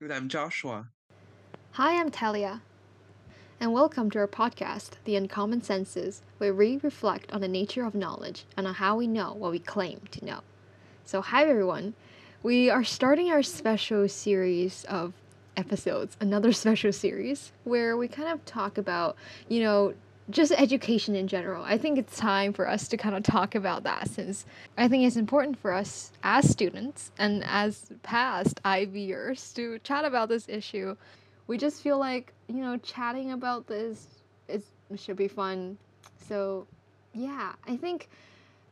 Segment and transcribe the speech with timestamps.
[0.00, 0.88] Good, I'm Joshua.
[1.72, 2.62] Hi, I'm Talia.
[3.60, 7.94] And welcome to our podcast, The Uncommon Senses, where we reflect on the nature of
[7.94, 10.40] knowledge and on how we know what we claim to know.
[11.04, 11.92] So, hi everyone.
[12.42, 15.12] We are starting our special series of
[15.54, 19.16] episodes, another special series, where we kind of talk about,
[19.50, 19.92] you know,
[20.28, 21.64] just education in general.
[21.64, 24.44] I think it's time for us to kind of talk about that since
[24.76, 30.28] I think it's important for us as students and as past IBers to chat about
[30.28, 30.96] this issue.
[31.46, 34.06] We just feel like, you know, chatting about this
[34.48, 34.64] is
[34.96, 35.78] should be fun.
[36.28, 36.66] So,
[37.12, 38.08] yeah, I think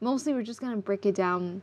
[0.00, 1.62] mostly we're just going to break it down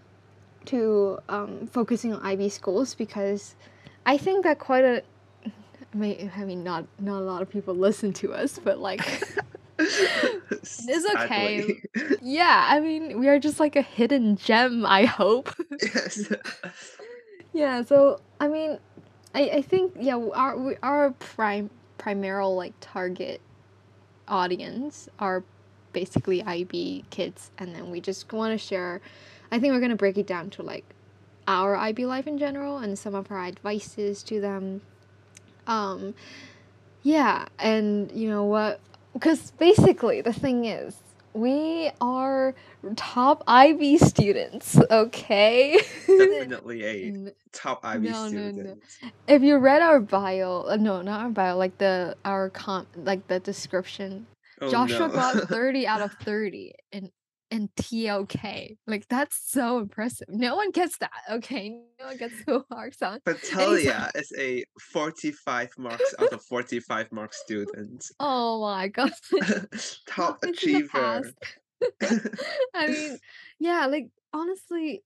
[0.65, 3.55] to um, focusing on IB schools because
[4.05, 5.03] I think that quite a
[5.93, 9.23] I mean not not a lot of people listen to us, but like
[9.85, 11.61] it's okay.
[11.61, 11.83] Sadly.
[12.21, 15.53] Yeah, I mean, we are just like a hidden gem, I hope.
[15.81, 16.31] yes.
[17.53, 18.79] yeah, so I mean,
[19.33, 23.41] I I think yeah, our we, our prime primaral like target
[24.27, 25.43] audience are
[25.93, 28.99] basically IB kids and then we just want to share
[29.51, 30.83] I think we're going to break it down to like
[31.47, 34.81] our IB life in general and some of our advices to them.
[35.67, 36.13] Um
[37.03, 38.79] yeah, and you know what
[39.15, 40.97] because basically, the thing is,
[41.33, 42.53] we are
[42.97, 45.79] top IB students, okay?
[46.07, 48.77] Definitely a top IB no, no, no.
[49.27, 53.27] If you read our bio, uh, no, not our bio, like the our comp, like
[53.27, 54.27] the description,
[54.61, 55.13] Oh Joshua no.
[55.13, 57.09] got thirty out of thirty in
[57.51, 58.35] in TOK.
[58.87, 60.27] Like that's so impressive.
[60.29, 61.11] No one gets that.
[61.31, 63.19] Okay, no one gets so marks on.
[63.25, 68.05] But And Talia is a 45 marks out of 45 mark student.
[68.19, 69.11] oh my god,
[70.07, 71.23] top it's achiever.
[72.73, 73.17] I mean,
[73.59, 75.03] yeah, like honestly,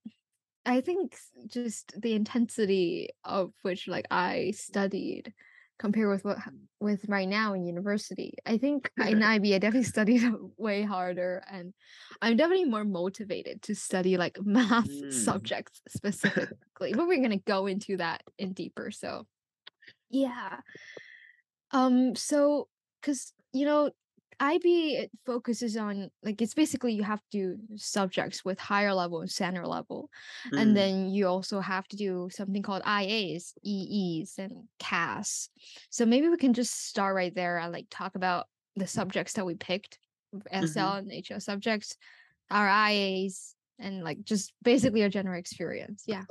[0.64, 5.32] I think just the intensity of which like I studied
[5.80, 6.36] compared with what
[6.78, 8.34] with right now in university.
[8.44, 10.22] I think in IB I definitely studied
[10.58, 11.72] way harder and
[12.20, 15.12] I'm definitely more motivated to study like math Mm.
[15.12, 16.92] subjects specifically.
[16.92, 18.90] But we're gonna go into that in deeper.
[18.90, 19.26] So
[20.10, 20.60] yeah.
[21.72, 22.68] Um, so,
[23.00, 23.90] because you know,
[24.40, 29.20] IB it focuses on like it's basically you have to do subjects with higher level
[29.20, 30.10] and center level,
[30.56, 30.74] and Mm.
[30.74, 35.50] then you also have to do something called IAs, EEs, and CAS.
[35.90, 39.44] So maybe we can just start right there and like talk about the subjects that
[39.46, 39.98] we picked,
[40.50, 40.98] SL Mhm.
[40.98, 41.96] and HL subjects,
[42.50, 46.04] our IAs, and like just basically our general experience.
[46.06, 46.24] Yeah.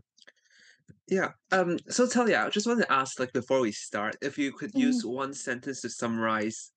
[1.07, 1.31] Yeah.
[1.51, 1.77] Um.
[1.89, 4.79] So Talia, I just want to ask, like, before we start, if you could Mhm.
[4.79, 6.71] use one sentence to summarize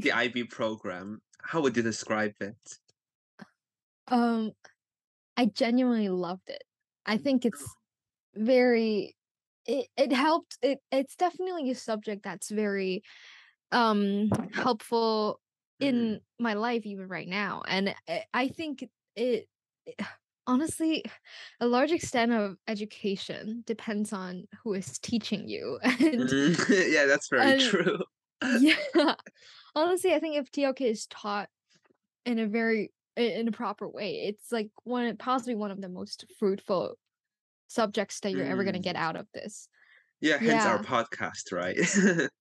[0.00, 2.78] the IB program, how would you describe it?
[4.08, 4.52] Um,
[5.36, 6.64] I genuinely loved it.
[7.06, 7.76] I think it's
[8.36, 9.16] very
[9.66, 13.02] it it helped it it's definitely a subject that's very
[13.72, 15.40] um helpful
[15.80, 15.88] Mm.
[15.88, 17.62] in my life even right now.
[17.68, 19.48] And I, I think it,
[19.86, 20.00] it
[20.46, 21.04] honestly
[21.60, 25.80] a large extent of education depends on who is teaching you.
[26.00, 26.68] And Mm.
[26.92, 27.98] yeah, that's very and true.
[28.60, 28.76] Yeah,
[29.74, 31.48] honestly I think if TOK is taught
[32.26, 36.24] in a very in a proper way, it's like one possibly one of the most
[36.38, 36.96] fruitful
[37.68, 39.00] subjects that you're ever gonna get Mm.
[39.00, 39.68] out of this.
[40.20, 41.76] Yeah, hence our podcast, right?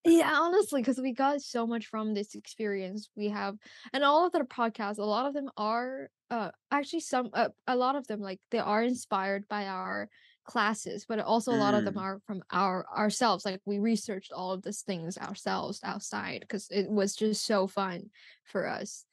[0.05, 3.57] Yeah, honestly, because we got so much from this experience we have,
[3.91, 7.75] and all of their podcasts, a lot of them are, uh, actually some, uh, a
[7.75, 10.09] lot of them like they are inspired by our
[10.43, 12.03] classes, but also a lot of them Mm.
[12.03, 13.45] are from our ourselves.
[13.45, 18.09] Like we researched all of these things ourselves outside because it was just so fun
[18.43, 19.05] for us.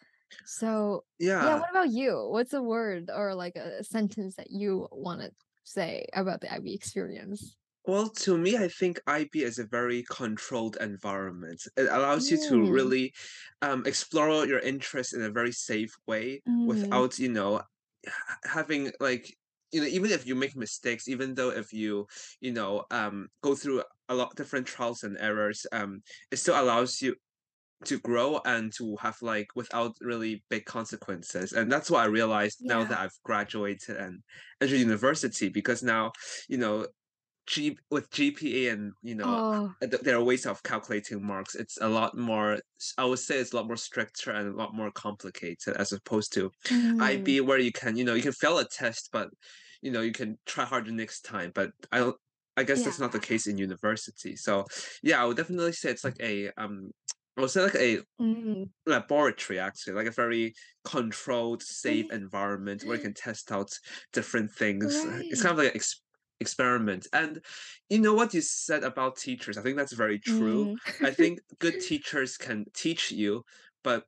[0.44, 1.04] So
[1.40, 1.56] yeah, Yeah.
[1.56, 2.28] what about you?
[2.30, 5.32] What's a word or like a sentence that you want to
[5.64, 7.56] say about the IB experience?
[7.84, 11.62] Well, to me, I think IB is a very controlled environment.
[11.76, 13.12] It allows you to Mm, really
[13.62, 17.62] um, explore your interests in a very safe way mm, without, you know,
[18.44, 19.34] having like,
[19.72, 22.06] you know, even if you make mistakes, even though if you,
[22.41, 27.00] you know, um, go through a lot different trials and errors, um, it still allows
[27.00, 27.14] you
[27.84, 31.52] to grow and to have like without really big consequences.
[31.52, 34.20] And that's what I realized now that I've graduated and
[34.61, 36.12] entered university because now,
[36.49, 36.87] you know,
[37.50, 39.75] G with GPA and you know Oh.
[39.81, 41.55] th- there are ways of calculating marks.
[41.55, 42.58] It's a lot more.
[42.99, 46.32] I would say it's a lot more stricter and a lot more complicated as opposed
[46.35, 49.29] to Mm, IB, where you can you know you can fail a test, but
[49.82, 51.50] you know you can try harder next time.
[51.55, 52.17] But I don't.
[52.56, 52.85] I guess yeah.
[52.87, 54.37] that's not the case in university.
[54.37, 54.64] So
[55.03, 56.91] yeah, I would definitely say it's like a um.
[57.37, 58.70] I would say like a Mm.
[58.87, 60.55] laboratory actually, like a very
[60.85, 63.70] controlled, safe environment where you can test out
[64.12, 65.05] different things.
[65.05, 65.75] Uh, It's kind of like
[66.40, 67.06] experiment.
[67.12, 67.44] And
[67.88, 70.70] you know what you said about teachers, I think that's very true.
[70.70, 70.78] Mm.
[71.02, 73.44] I think good teachers can teach you,
[73.84, 74.06] but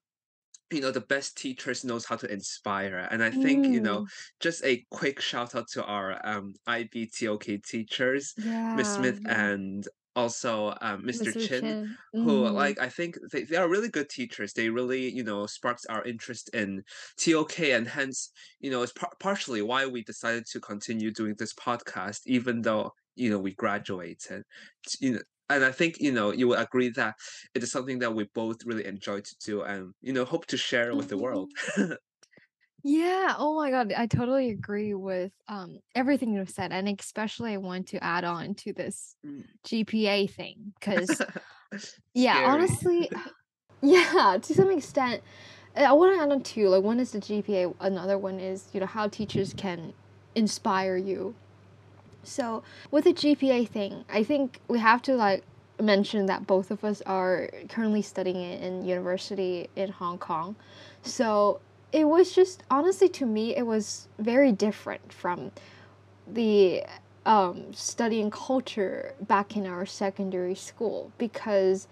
[0.71, 4.11] you know the best teachers knows how to inspire and i think you know Mm.
[4.41, 8.35] just a quick shout out to our um ibtok teachers
[8.75, 11.49] miss Yeah, smith and also um, mr Mr.
[11.49, 11.99] chin Chin.
[12.23, 12.55] who Mhm.
[12.55, 16.05] like i think they, they are really good teachers they really you know sparked our
[16.05, 16.83] interest in
[17.17, 18.31] tok and hence
[18.61, 22.91] you know it's par- partially why we decided to continue doing this podcast even though
[23.17, 24.43] you know we graduated
[25.01, 25.21] you know
[25.51, 27.15] and I think you know you will agree that
[27.55, 30.57] it is something that we both really enjoy to do and you know hope to
[30.57, 31.51] share with the world.
[32.85, 37.59] Yeah, oh my god, I totally agree with, um, everything you've said, and especially I
[37.59, 39.47] want to add on to this Mm.
[39.65, 41.23] GPA thing, because
[42.15, 43.11] yeah, honestly
[43.83, 45.23] yeah, to some extent,
[45.77, 48.87] I wanna add on 2, like, one is the GPA, another one is, you know,
[48.87, 49.95] how teachers can
[50.35, 51.37] inspire you.
[52.25, 55.45] So, with the GPA thing, I think we have to, like,
[55.81, 60.57] mention that both of us are currently studying in university in Hong Kong.
[61.03, 61.61] So,
[61.93, 65.53] it was just honestly, to me, it was very different from
[66.27, 66.85] the,
[67.27, 71.89] um, studying culture back in our secondary school because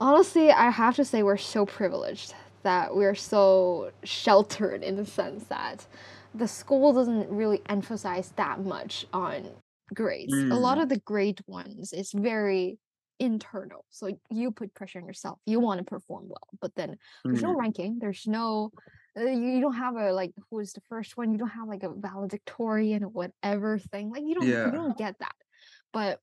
[0.00, 5.44] honestly, I have to say we're so privileged that we're so sheltered in the sense
[5.44, 5.86] that
[6.34, 9.50] the school doesn't really emphasize that much on
[9.94, 10.44] grades.
[10.50, 12.78] A lot Mm, of the grade ones is very
[13.18, 13.84] internal.
[13.90, 15.38] So you put pressure on yourself.
[15.46, 16.96] You want to perform well, but then
[17.30, 17.98] there's no mm, ranking.
[17.98, 18.72] There's no
[19.18, 21.32] uh, you, you don't have a like who is the first one.
[21.32, 24.10] You don't have like a valedictorian or whatever thing.
[24.10, 25.34] Like you don't you don't get that.
[25.92, 26.20] But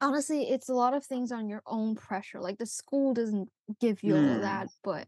[0.00, 3.48] Honestly, it's a lot of things on your own pressure, like, the school doesn't
[3.80, 5.06] give you all Mm, that, but,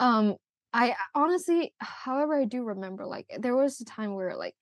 [0.00, 0.36] um,
[0.72, 4.54] I honestly however, I do remember, like, there was a time where, like,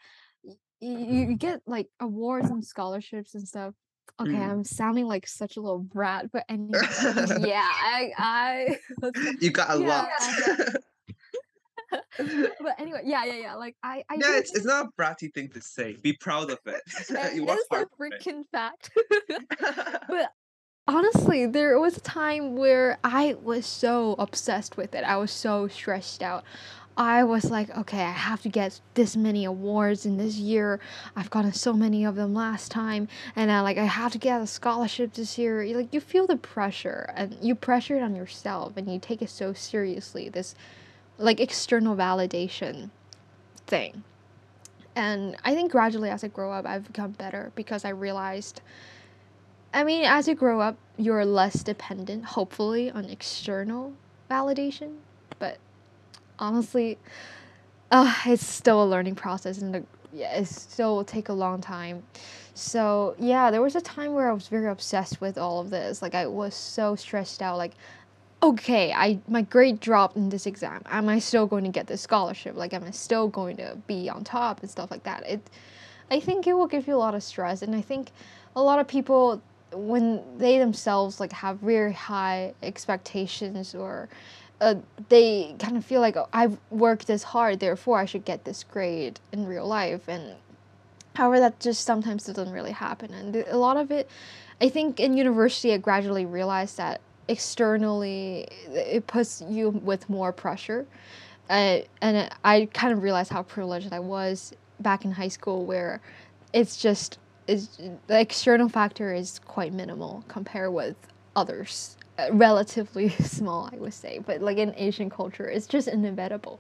[0.80, 3.74] you you get, like, awards and scholarships and stuff.
[4.20, 4.42] Okay, mm.
[4.42, 8.80] I'm sounding like such a little brat, but anyway, yeah, I I
[9.40, 10.08] You got a yeah, lot.
[12.18, 15.48] but anyway, yeah, yeah, yeah, like, I I Yeah, it's it's not a bratty thing
[15.50, 15.96] to say.
[16.02, 16.82] Be proud of it.
[17.34, 18.90] You it a hard for freaking fact.
[20.08, 20.32] But
[20.88, 25.02] Honestly, there was a time where I was so obsessed with it.
[25.04, 26.44] I was so stressed out.
[26.96, 30.80] I was like, okay, I have to get this many awards in this year.
[31.16, 34.40] I've gotten so many of them last time, and I like I have to get
[34.40, 35.62] a scholarship this year.
[35.62, 39.20] You- Like you feel the pressure, and you pressure it on yourself, and you take
[39.22, 40.28] it so seriously.
[40.28, 40.54] This
[41.18, 42.90] like external validation
[43.66, 44.04] thing.
[44.94, 48.60] And I think gradually as I grow up, I've become better because I realized
[49.76, 53.92] I mean, as you grow up, you're less dependent, hopefully, on external
[54.30, 54.96] validation.
[55.38, 55.58] But
[56.38, 56.96] honestly,
[57.90, 62.04] uh, it's still a learning process, and yeah, it still will take a long time.
[62.54, 66.00] So yeah, there was a time where I was very obsessed with all of this.
[66.00, 67.58] Like I was so stressed out.
[67.58, 67.72] Like,
[68.46, 70.82] okay, I my grade dropped in this exam.
[70.86, 72.56] Am I still going to get this scholarship?
[72.56, 75.26] Like, am I still going to be on top and stuff like that?
[75.26, 75.40] It
[76.10, 78.12] I think it will give you a lot of stress, and I think
[78.54, 84.08] a lot of people, when they themselves like have very high expectations or
[84.60, 84.76] uh,
[85.08, 88.62] they kind of feel like oh, I've worked this hard, therefore I should get this
[88.62, 90.36] grade in real life, and
[91.16, 94.08] however that just sometimes doesn't really happen, and a lot of it,
[94.60, 100.86] I think in university I gradually realized that externally it puts you with more pressure
[101.48, 106.00] uh, and I kind of realized how privileged I was back in high school, where
[106.52, 107.78] it's just is
[108.08, 110.96] the external factor is quite minimal compared with
[111.36, 114.18] others, uh, relatively small, I would say.
[114.18, 116.58] But like in Asian culture, it's just inevitable.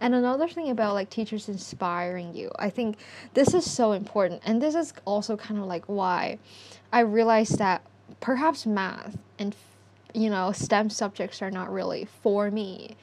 [0.00, 2.96] And another thing about like teachers inspiring you, I think
[3.34, 6.38] this is so important, and this is also kind of like why
[6.92, 7.82] I realized that
[8.20, 9.54] perhaps math and
[10.14, 12.96] you know STEM subjects are not really for me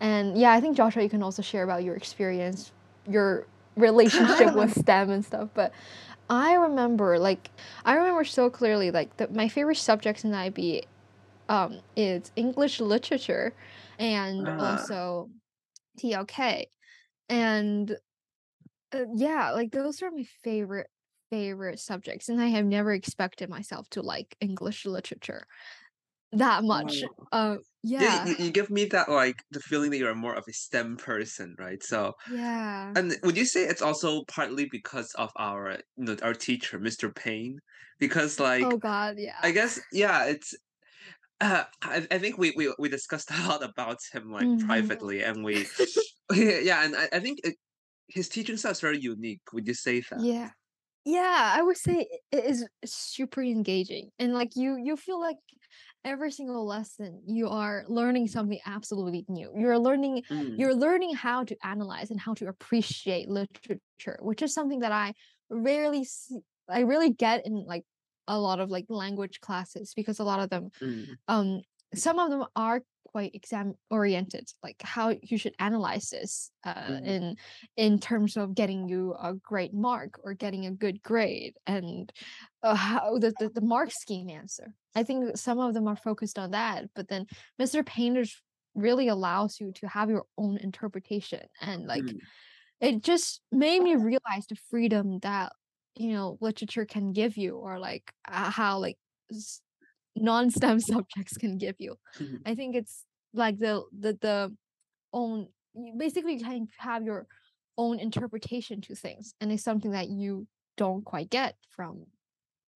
[0.00, 2.72] and yeah, I think Joshua, you can also share about your experience,
[3.08, 5.48] your relationship with STEM and stuff.
[5.54, 5.72] But
[6.28, 7.50] I remember, like,
[7.84, 10.84] I remember so clearly, like, the, my favorite subjects in IB
[11.48, 13.54] um, is English literature
[13.98, 15.30] and Ah, also
[15.98, 16.66] TOK.
[17.28, 17.96] And
[18.92, 20.88] uh, yeah, like, those are my favorite,
[21.30, 22.28] favorite subjects.
[22.28, 25.46] And I have never expected myself to like English literature
[26.32, 27.02] that much.
[27.02, 27.26] oh.
[27.32, 27.58] Uh,
[27.98, 28.24] Yeah, yeah.
[28.24, 31.56] you, you give me that like the feeling that you're more of a STEM person,
[31.58, 31.82] right?
[31.82, 32.96] So, Yeah.
[32.96, 37.10] and would you say it's also partly because of our, you know, our teacher, Mr.
[37.12, 37.58] Payne?
[38.00, 39.44] Because like Oh God, yeah.
[39.44, 40.54] I guess yeah, it's
[41.40, 44.58] uh, I, I think we, we we discussed a lot about him like Mhm.
[44.58, 45.70] privately, and we
[46.34, 47.56] yeah, and I, I think it,
[48.08, 49.42] his teaching style is very unique.
[49.54, 50.26] Would you say that?
[50.26, 50.52] Yeah.
[51.04, 54.10] Yeah, I would say it is super engaging.
[54.18, 55.38] And like you you feel like
[56.04, 59.52] every single lesson you are learning something absolutely new.
[59.56, 64.52] You're learning Mm, you're learning how to analyze and how to appreciate literature, which is
[64.54, 65.14] something that I
[65.48, 67.84] rarely see I really get in like
[68.28, 71.62] a lot of like language classes because a lot of them mm, um
[71.94, 77.06] some of them are quite exam oriented like how you should analyze this uh mm,
[77.06, 77.36] in
[77.76, 82.12] in terms of getting you a great mark or getting a good grade and
[82.62, 84.74] uh, how the, the the mark scheme answer.
[84.94, 87.26] I think some of them are focused on that but then
[87.60, 88.40] mr painters
[88.74, 92.18] really allows you to have your own interpretation and like mm,
[92.80, 95.52] it just made me realize the freedom that
[95.96, 98.96] you know literature can give you or like uh, how like
[100.20, 101.96] non-STEM subjects can give you.
[102.46, 104.56] I think it's like the the the
[105.12, 107.26] own you basically can have your
[107.78, 110.46] own interpretation to things, and it's something that you
[110.76, 112.06] don't quite get from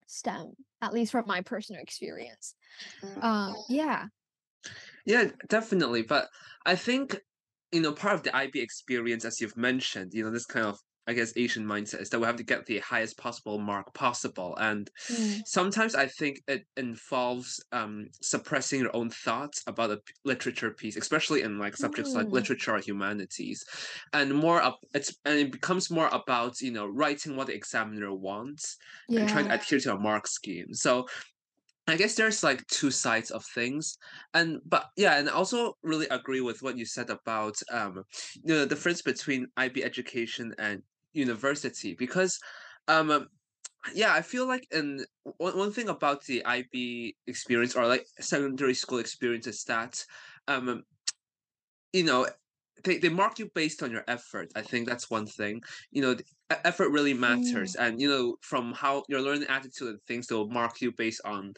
[0.07, 2.55] STEM, at least from my personal experience.
[3.21, 4.05] Uh, yeah.
[5.05, 6.03] Yeah, definitely.
[6.03, 6.27] But
[6.65, 7.19] I think,
[7.71, 10.79] you know, part of the IB experience, as you've mentioned, you know, this kind of,
[11.07, 14.55] I guess, Asian mindset is that we have to get the highest possible mark possible.
[14.57, 20.71] And Mm, sometimes I think it involves um, suppressing your own thoughts about a literature
[20.73, 23.63] piece, especially in like subjects like mm, literature or humanities,
[24.13, 24.79] and more up.
[24.93, 28.77] It's and it becomes more about you know writing what the examiner wants
[29.15, 30.73] and trying to adhere to a mark scheme.
[30.73, 31.07] So
[31.87, 33.97] I guess there's like two sides of things.
[34.33, 38.03] And but yeah, and I also really agree with what you said about um
[38.43, 40.81] you know, the difference between IB education and
[41.15, 42.39] university because
[42.87, 43.27] um
[43.93, 45.05] yeah, I feel like in
[45.37, 50.03] one, one thing about the IB experience or like secondary school experience is that
[50.47, 50.83] um
[51.93, 52.27] you know,
[52.83, 54.51] they, they mark you based on your effort.
[54.55, 55.61] I think that's one thing.
[55.91, 56.25] You know, the
[56.67, 57.73] effort really matters.
[57.73, 61.21] Mm, And, you know, from how your learning attitude and things, they'll mark you based
[61.25, 61.53] on,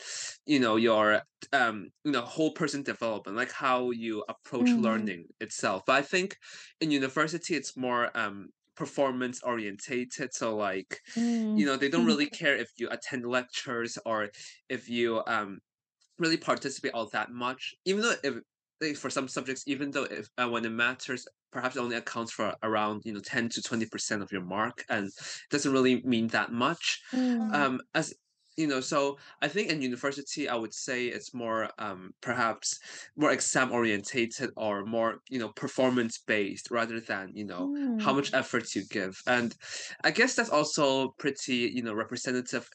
[0.46, 5.26] you know, your, um, you know, whole person development, like how you approach mm, learning
[5.42, 5.84] itself.
[5.86, 6.38] But I think
[6.80, 11.58] in university, it's more, um, performance orientated so like mm.
[11.58, 14.30] you know they don't really care if you attend lectures or
[14.70, 15.60] if you um
[16.20, 18.36] really participate all that much, even though if
[18.82, 22.32] like, for some subjects, even though if uh, when it matters, perhaps it only accounts
[22.32, 25.10] for around you know ten to twenty percent of your mark, and
[25.50, 27.02] doesn't really mean that much.
[27.14, 28.14] Mm, Um, as
[28.58, 32.80] you know, so I think in university, I would say it's more um perhaps
[33.16, 38.14] more exam orientated or more you know performance based rather than you know how mm.
[38.14, 39.56] much effort you give, and
[40.04, 42.68] I guess that's also pretty you know representative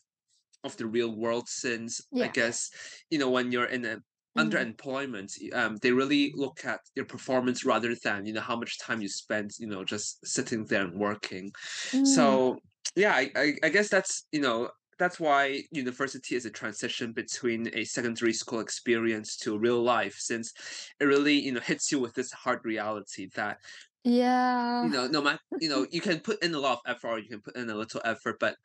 [0.65, 2.71] of the real world since I guess
[3.11, 3.99] you know when you're in a
[4.37, 8.79] Mm, underemployment um they really look at your performance rather than you know how much
[8.81, 11.51] time you spend you know just sitting there and working
[11.93, 12.43] mm.
[12.43, 12.57] so
[12.97, 14.71] yeah I, I i guess that's you know
[15.03, 20.53] that's why university is a transition between a secondary school experience to real life since
[21.01, 23.59] it really you know hits you with this hard reality that
[24.05, 27.09] yeah you know no matter you know you can put in a lot of effort
[27.09, 28.57] or you can put in a little effort but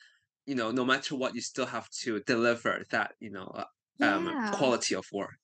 [0.48, 3.66] you know, no matter what, you still have to deliver that, you know, uh,
[4.02, 4.52] um, Yeah.
[4.52, 5.38] quality of work.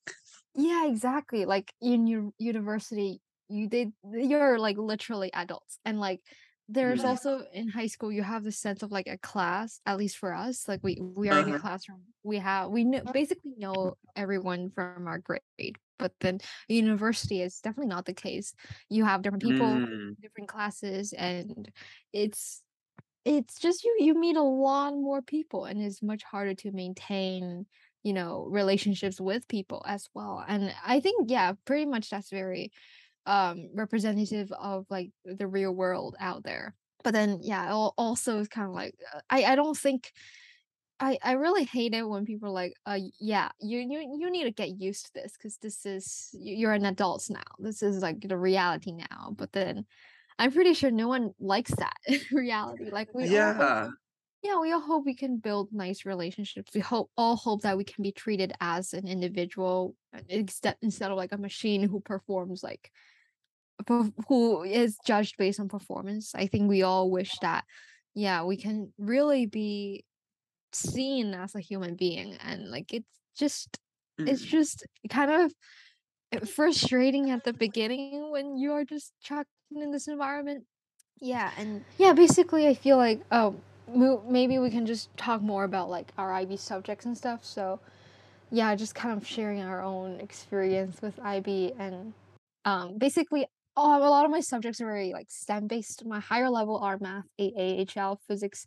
[0.55, 1.45] Yeah, exactly.
[1.45, 5.79] Like in your university, you did you're like literally adults.
[5.85, 6.21] And like
[6.67, 7.05] there's Mm.
[7.05, 10.33] also in high school you have the sense of like a class, at least for
[10.33, 10.67] us.
[10.67, 11.59] Like we we are in a Uh-huh.
[11.59, 12.05] classroom.
[12.23, 15.77] We have we know basically know everyone from our grade.
[15.99, 18.53] But then university is definitely not the case.
[18.89, 20.15] You have different people, Mm.
[20.21, 21.71] different classes, and
[22.13, 22.63] it's
[23.25, 27.65] It's just you you meet a lot more people, and it's much harder to maintain,
[28.03, 32.71] you know, relationships with people as well, and I think, yeah, pretty much that's very,
[33.25, 36.75] um, representative of, like, the real world out there.
[37.03, 40.13] But then, yeah, also it's kinda like, uh, I I don't think
[40.99, 44.43] I I really hate it when people are like, "Uh, yeah, you you you need
[44.45, 47.43] to get used to this because this is you you're an adult now.
[47.59, 49.85] This is, like, the reality now." But then
[50.39, 51.97] I'm pretty sure no one likes that
[52.33, 52.91] reality.
[52.91, 53.91] Like, we hope Yeah.
[54.43, 56.73] yeah, we all hope we can build nice relationships.
[56.75, 61.11] We hope all hope that we can be treated as an individual uh, instead instead
[61.11, 62.91] of like a machine who performs like
[64.27, 66.33] who is judged based on performance.
[66.35, 67.65] I think we all wish that
[68.15, 70.05] yeah, we can really be
[70.71, 73.77] seen as a human being and like it's just
[74.19, 74.49] it's Mm.
[74.49, 75.53] just kind of
[76.35, 80.65] uh, frustrating at the beginning when you are just chucked in this environment
[81.19, 83.55] yeah, and yeah, basically, I feel like oh,
[84.27, 87.45] maybe we can just talk more about like our IB subjects and stuff.
[87.45, 87.79] So
[88.51, 92.13] yeah, just kind of sharing our own experience with IB and
[92.65, 96.05] um, basically, um, a lot of my subjects are very like STEM based.
[96.05, 98.65] My higher level are math, AA, HL, physics,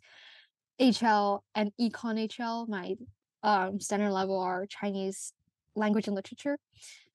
[0.79, 2.95] HL and Econ HL, my
[3.43, 5.33] um, standard level are Chinese
[5.75, 6.57] language and literature,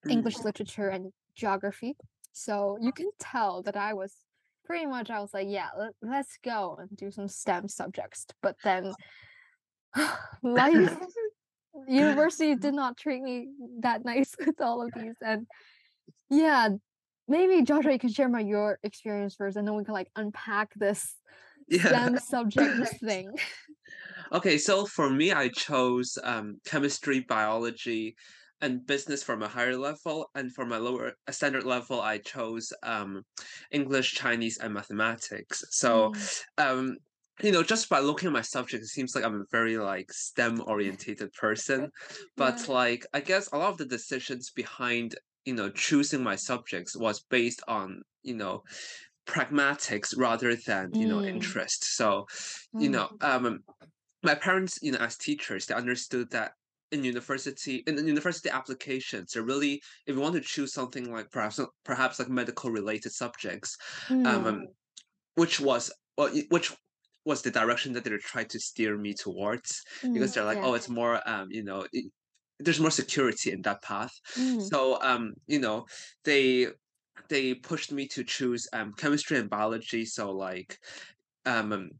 [0.05, 0.11] Mm.
[0.11, 1.95] English literature, and geography.
[2.33, 4.13] So you can tell that I was
[4.65, 8.25] pretty much, I was like, yeah, let, let's go and do some STEM subjects.
[8.41, 8.93] But then
[10.43, 10.97] life,
[11.87, 15.15] university did not treat me that nice with all of these.
[15.21, 15.47] And
[16.29, 16.69] yeah,
[17.27, 20.73] maybe Joshua, you can share my your experience first, and then we can like unpack
[20.75, 21.15] this
[21.67, 21.87] Yeah.
[21.87, 23.31] STEM subject thing.
[24.31, 28.15] Okay, so for me, I chose um, chemistry, biology,
[28.61, 33.23] and business from a higher level, and for my lower standard level, I chose um,
[33.71, 35.63] English, Chinese, and mathematics.
[35.69, 36.97] So, Mm, um,
[37.41, 40.11] you know, just by looking at my subject, it seems like I'm a very like
[40.13, 41.89] STEM orientated person.
[42.37, 42.73] But yeah.
[42.73, 45.15] like, I guess a lot of the decisions behind
[45.45, 48.63] you know choosing my subjects was based on you know
[49.27, 51.83] pragmatics rather than you know Mm, interest.
[51.95, 52.25] So,
[52.77, 53.59] you mm, know, um,
[54.23, 56.53] my parents, you know, as teachers, they understood that
[56.91, 61.31] in university, in the university applications, they're really, if you want to choose something like
[61.31, 63.77] perhaps perhaps like medical related subjects,
[64.25, 64.67] um, mm, um,
[65.35, 66.73] which was well, which
[67.25, 69.81] was the direction that they tried to steer me towards,
[70.13, 70.63] because mm, they're like, yeah.
[70.63, 71.87] oh, it's more, um, you know.
[72.63, 74.13] There's more security in that path.
[74.37, 75.85] Mm, so um you know
[76.23, 76.67] they
[77.29, 80.05] they pushed me to choose um chemistry and biology.
[80.05, 80.77] So like
[81.45, 81.91] um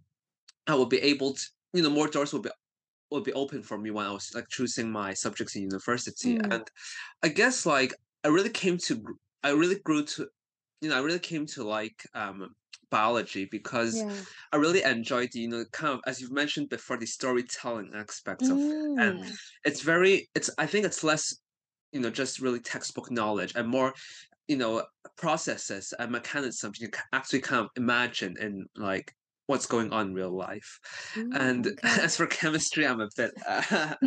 [0.68, 1.44] I will be able to
[1.74, 2.52] you know more doors will be
[3.12, 6.38] will be open for me when I was like choosing my subjects in university.
[6.38, 6.72] Mm, and
[7.24, 7.94] I guess like
[8.24, 9.04] I really came to
[9.44, 10.30] I really grew to
[10.82, 12.56] you know I really came to like um
[12.94, 14.26] biology because yeah.
[14.54, 18.50] I really enjoyed the, you know kind of as you've mentioned before the storytelling aspects
[18.50, 21.36] of it and Mm, it's very it's I think it's less
[21.94, 23.94] you know just really textbook knowledge and more
[24.48, 24.86] you know
[25.18, 29.14] processes and mechanisms you can actually kind of imagine and like
[29.48, 30.80] what's going on in real life
[31.16, 32.00] mm, and okay.
[32.02, 33.96] as for chemistry i'm a bit uh,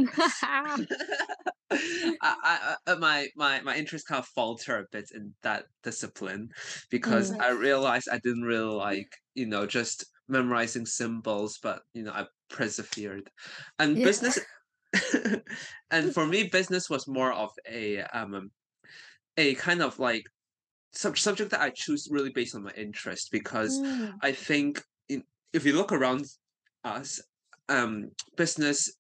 [1.71, 6.51] I, I, I, my my my interest kind of falter a bit in that discipline
[6.90, 12.03] because Mm, I realized I didn't really like you know just memorizing symbols, but you
[12.05, 13.31] know I persevered,
[13.79, 14.03] and yeah.
[14.03, 14.38] business,
[15.90, 18.51] and for me business was more of a um
[19.37, 20.25] a kind of like
[20.92, 24.83] sub- subject that I choose really based on my interest because Mm, I think in,
[25.57, 26.27] if you look around
[26.85, 27.21] us,
[27.71, 28.92] um, business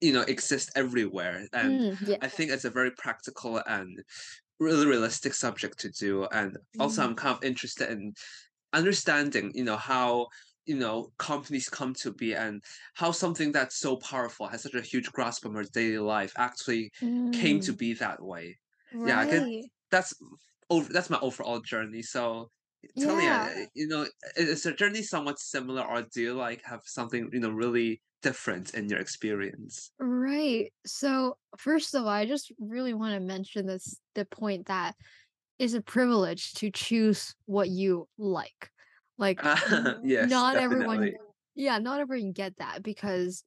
[0.00, 1.46] you know exist everywhere.
[1.52, 2.18] And mm, yeah.
[2.20, 4.02] i think it's a very practical and
[4.60, 6.26] really realistic subject to do.
[6.26, 8.14] And also i'm Mm, kind of interested in
[8.74, 10.28] understanding you know how
[10.66, 12.62] you know companies come to be and
[12.94, 16.90] how something that's so powerful has such a huge grasp on our daily life actually
[17.32, 18.58] came to mm, be that way.
[19.04, 19.42] Yeah i
[19.90, 20.14] that's
[20.70, 22.02] over that's my overall journey.
[22.02, 22.50] So
[22.98, 26.80] tell me uh, you know is the journey somewhat similar or do you like have
[26.84, 30.72] something you know really different in your experience Right.
[30.86, 34.94] So, first of all, I just really want to mention this the point that
[35.58, 38.70] is a privilege to choose what you like.
[39.18, 41.12] Like, n- yes, not everyone,
[41.56, 43.44] yeah, not everyone get that because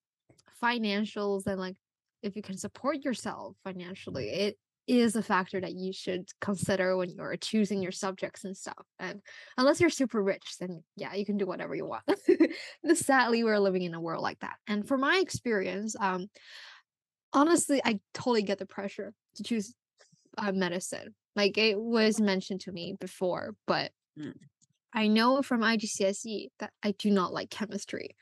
[0.62, 1.76] financials and like
[2.22, 7.10] if you can support yourself financially, it is a factor that you should consider when
[7.10, 8.86] you're choosing your subjects and stuff.
[9.00, 9.22] And
[9.58, 12.04] unless you're super rich, then yeah, you can do whatever you want.
[12.96, 14.58] Sadly, we're living in a world like that.
[14.68, 16.28] And for my experience, um,
[17.34, 19.74] honestly, I totally get the pressure to choose
[20.38, 21.16] uh, medicine.
[21.36, 24.34] Like it was mentioned to me before, but Mm.
[24.94, 28.16] I know from IGCSE that I do not like chemistry.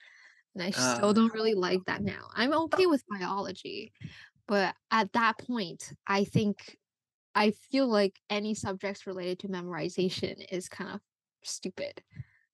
[0.55, 2.29] And I still Uh, don't really like that now.
[2.33, 3.93] I'm okay with biology,
[4.49, 6.75] but at that point, I think
[7.35, 11.01] I feel like any subjects related to memorization is kind of
[11.43, 12.01] stupid,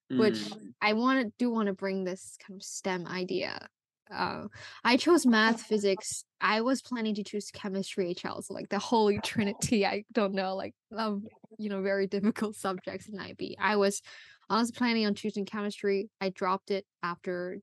[0.10, 3.70] which mm, I want to do want to bring this kind of STEM idea.
[4.14, 4.44] Uh,
[4.84, 6.26] I chose math, physics.
[6.42, 9.86] I was planning to choose chemistry, HL, so like the holy trinity.
[9.86, 11.24] I don't know, like um,
[11.58, 13.56] you know, very difficult subjects in IB.
[13.58, 14.02] I was
[14.50, 16.10] I was planning on choosing chemistry.
[16.20, 17.60] I dropped it after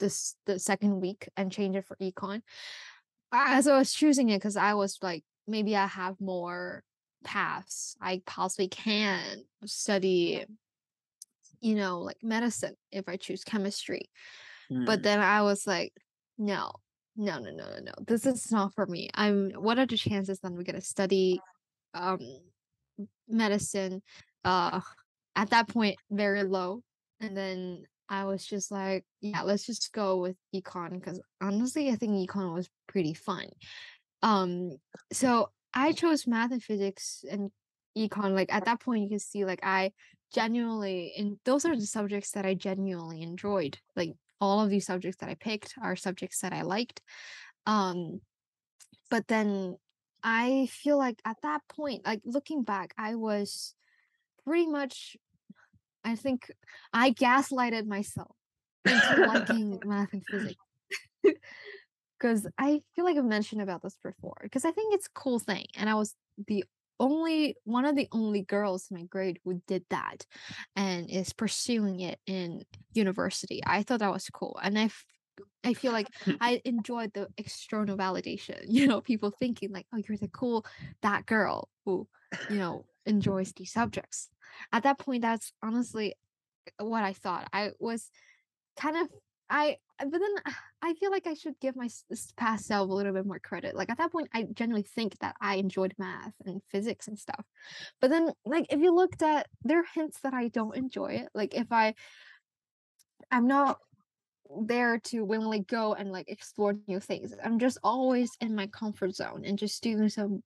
[0.00, 2.42] this the second week and changed it for econ.
[3.34, 6.82] As I was choosing it, because I was like, maybe I have more
[7.24, 7.96] paths.
[8.00, 10.44] I possibly can study,
[11.60, 14.10] you know, like medicine if I choose chemistry.
[14.70, 15.92] But mm, then I was like,
[16.38, 16.72] no,
[17.16, 17.92] no, no, no, no, no.
[18.06, 19.10] This is not for me.
[19.14, 21.40] I'm what are the chances that I'm gonna study
[21.94, 22.18] um
[23.28, 24.02] medicine?
[24.44, 24.80] Uh
[25.36, 26.82] at that point very low.
[27.20, 31.96] And then I was just like, yeah, let's just go with econ because honestly I
[31.96, 33.48] think econ was pretty fun.
[34.22, 34.76] Um
[35.12, 37.50] so I chose math and physics and
[37.96, 38.34] econ.
[38.34, 39.92] Like at that point you can see like I
[40.34, 43.78] genuinely and those are the subjects that I genuinely enjoyed.
[43.96, 47.00] Like all of these subjects that I picked are subjects that I liked.
[47.66, 48.20] Um,
[49.10, 49.76] but then
[50.22, 53.74] I feel like at that point, like looking back, I was
[54.44, 55.16] pretty much,
[56.04, 56.50] I think
[56.92, 58.36] I gaslighted myself
[58.84, 60.60] into liking math and physics.
[62.18, 64.36] Because I feel like I've mentioned about this before.
[64.42, 65.66] Because I think it's a cool thing.
[65.76, 66.14] And I was
[66.46, 66.64] the
[67.00, 70.24] only one of the only girls in my grade who did that
[70.76, 72.62] and is pursuing it in
[72.92, 73.60] university.
[73.66, 74.58] I thought that was cool.
[74.62, 74.90] And I
[75.64, 76.08] I feel like
[76.40, 78.64] I enjoyed the external validation.
[78.68, 80.64] You know, people thinking like, "Oh, you're the cool
[81.02, 82.06] that girl who,
[82.48, 84.28] you know, enjoys these subjects."
[84.72, 86.14] At that point, that's honestly
[86.80, 87.48] uh, what I thought.
[87.52, 88.10] I was
[88.76, 89.08] kind of
[89.50, 91.88] I uh, but then ah, I feel like I should give my
[92.36, 93.74] past self a little bit more credit.
[93.76, 97.44] Like at that point, I genuinely think that I enjoyed math and physics and stuff.
[98.00, 101.28] But then, like if you looked at, there are hints that I don't enjoy it.
[101.34, 101.94] Like if I,
[103.30, 103.78] I'm not
[104.62, 107.34] there to willingly go and like explore new things.
[107.44, 110.42] I'm just always in my comfort zone and just doing some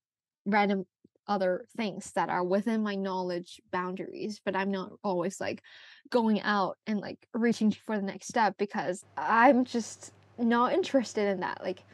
[0.46, 0.86] random
[1.28, 5.62] other things that are within my knowledge boundaries, but I'm not always like
[6.10, 11.40] going out and like reaching for the next step because I'm just not interested in
[11.40, 11.62] that.
[11.62, 11.84] Like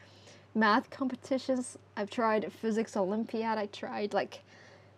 [0.53, 4.41] math competitions, I've tried physics olympiad, I tried like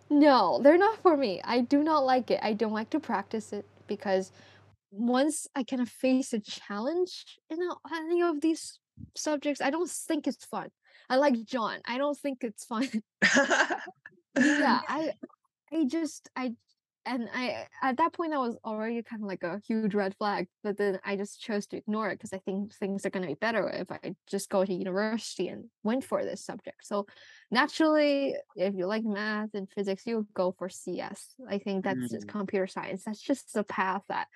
[0.10, 1.42] no, they're not for me.
[1.44, 2.40] I do not like it.
[2.42, 4.32] I don't like to practice it because
[4.92, 7.60] once I kind of face a challenge in
[7.94, 8.80] any of these
[9.16, 10.70] subjects, I don't think it's fun.
[11.10, 11.80] I like John.
[11.86, 12.88] I don't think it's fun.
[14.38, 15.14] yeah, I
[15.72, 16.54] I just I
[17.08, 20.48] and I at that point I was already kind of like a huge red flag,
[20.62, 23.36] but then I just chose to ignore it because I think things are gonna be
[23.36, 26.86] better if I just go to university and went for this subject.
[26.86, 27.08] So
[27.50, 31.36] naturally, if you like math and physics, you go for CS.
[31.50, 32.12] I think that's mm.
[32.12, 33.04] just computer science.
[33.06, 34.28] That's just the path that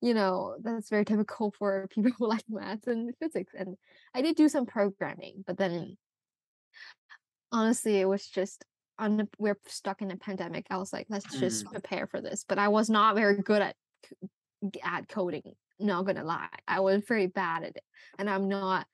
[0.00, 3.52] you know that's very typical for people who like math and physics.
[3.58, 3.76] And
[4.14, 5.96] I did do some programming, but then
[7.50, 8.64] honestly, it was just
[9.00, 10.66] on we're stuck in a pandemic.
[10.70, 11.72] I was like, let's just mm.
[11.72, 12.44] prepare for this.
[12.46, 13.76] But I was not very good at
[14.84, 15.54] at coding.
[15.78, 17.84] Not gonna lie, I was very bad at it,
[18.18, 18.86] and I'm not.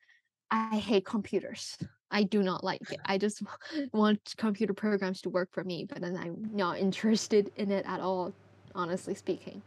[0.50, 1.76] I hate computers.
[2.10, 3.00] I do not like it.
[3.04, 3.42] I just
[3.92, 8.00] want computer programs to work for me, but then I'm not interested in it at
[8.00, 8.32] all,
[8.74, 9.62] honestly speaking.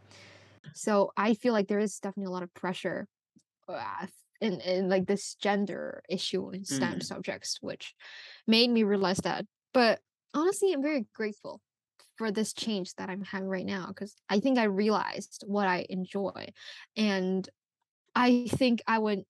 [0.74, 3.06] So I feel like there is definitely a lot of pressure
[3.68, 4.06] uh,
[4.40, 7.02] in, in like this gender issue in STEM mm.
[7.02, 7.94] subjects, which
[8.46, 9.46] made me realize that.
[9.74, 10.00] But
[10.34, 11.60] honestly, I'm very grateful
[12.16, 15.86] for this change that I'm having right now because I think I realized what I
[15.88, 16.48] enjoy.
[16.96, 17.48] And
[18.14, 19.22] I think I would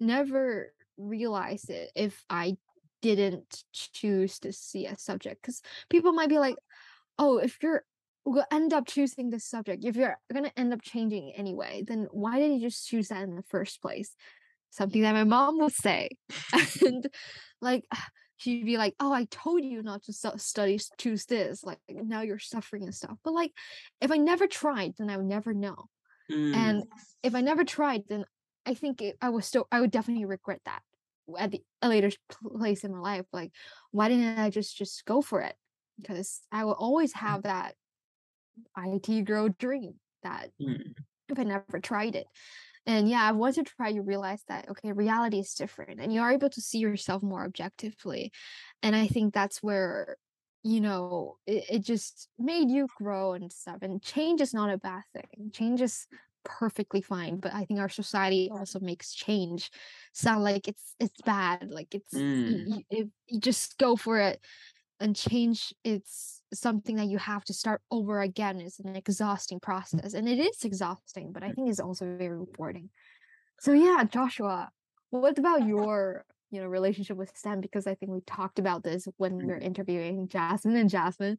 [0.00, 2.56] never realize it if I
[3.00, 6.56] didn't choose to see a subject because people might be like,
[7.18, 7.84] oh, if you're
[8.26, 12.38] will end up choosing this subject, if you're gonna end up changing anyway, then why
[12.38, 14.14] did you just choose that in the first place?
[14.70, 16.10] Something that my mom would say.
[16.82, 17.06] and
[17.60, 17.84] like
[18.36, 21.64] she'd be like, "Oh, I told you not to study, choose this.
[21.64, 23.52] Like now you're suffering and stuff." But like,
[24.00, 25.86] if I never tried, then I would never know.
[26.30, 26.54] Mm.
[26.54, 26.84] And
[27.22, 28.24] if I never tried, then
[28.66, 30.82] I think it, I was still, I would definitely regret that
[31.38, 32.10] at the a later
[32.56, 33.26] place in my life.
[33.32, 33.52] Like,
[33.90, 35.54] why didn't I just just go for it?
[36.00, 37.18] Because I will always mm.
[37.18, 37.74] have that
[38.76, 40.94] IT girl dream that mm.
[41.28, 42.26] if I never tried it.
[42.86, 46.20] And yeah, I once you try, you realize that okay, reality is different and you
[46.20, 48.32] are able to see yourself more objectively.
[48.82, 50.16] And I think that's where,
[50.62, 53.78] you know, it, it just made you grow and stuff.
[53.82, 55.50] And change is not a bad thing.
[55.52, 56.06] Change is
[56.44, 57.38] perfectly fine.
[57.38, 59.70] But I think our society also makes change
[60.12, 61.70] sound like it's it's bad.
[61.70, 62.66] Like it's mm.
[62.66, 64.40] you, you, you just go for it
[65.00, 69.62] and change it's something that you have to start over again is an exhausting mm.
[69.62, 72.90] process and it is exhausting but i think it's also very rewarding.
[73.60, 74.70] So yeah joshua
[75.10, 77.60] what about your you know relationship with stem?
[77.60, 79.48] Because i think we talked about this when we mm.
[79.48, 81.38] were interviewing jasmine and jasmine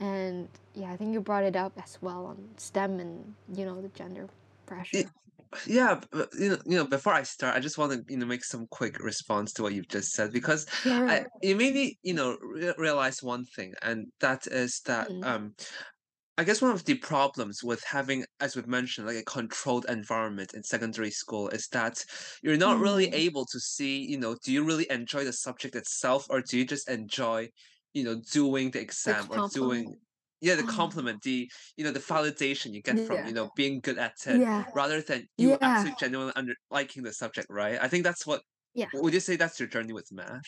[0.00, 3.80] and yeah i think you brought it up as well on stem and you know
[3.80, 4.28] the gender
[4.66, 5.04] pressure
[5.66, 6.00] yeah
[6.38, 8.66] you know, you know before i start i just want to you know make some
[8.70, 11.08] quick response to what you've just said because sure.
[11.08, 15.24] I, it made me you know re- realize one thing and that is that mm.
[15.24, 15.54] um
[16.38, 20.52] I guess one of the problems with having, as we've mentioned, like a controlled environment
[20.52, 22.04] in secondary school is that
[22.42, 22.82] you're not mm.
[22.82, 26.58] really able to see, you know, do you really enjoy the subject itself or do
[26.58, 27.48] you just enjoy,
[27.94, 29.96] you know, doing the exam or doing
[30.40, 30.66] yeah the oh.
[30.66, 34.40] compliment the you know the validation you get from you know being good at it
[34.40, 34.64] yeah.
[34.74, 35.58] rather than you yeah.
[35.60, 37.78] actually genuinely under liking the subject right?
[37.80, 38.42] I think that's what
[38.74, 38.86] yeah.
[38.94, 40.42] would you say that's your journey with math?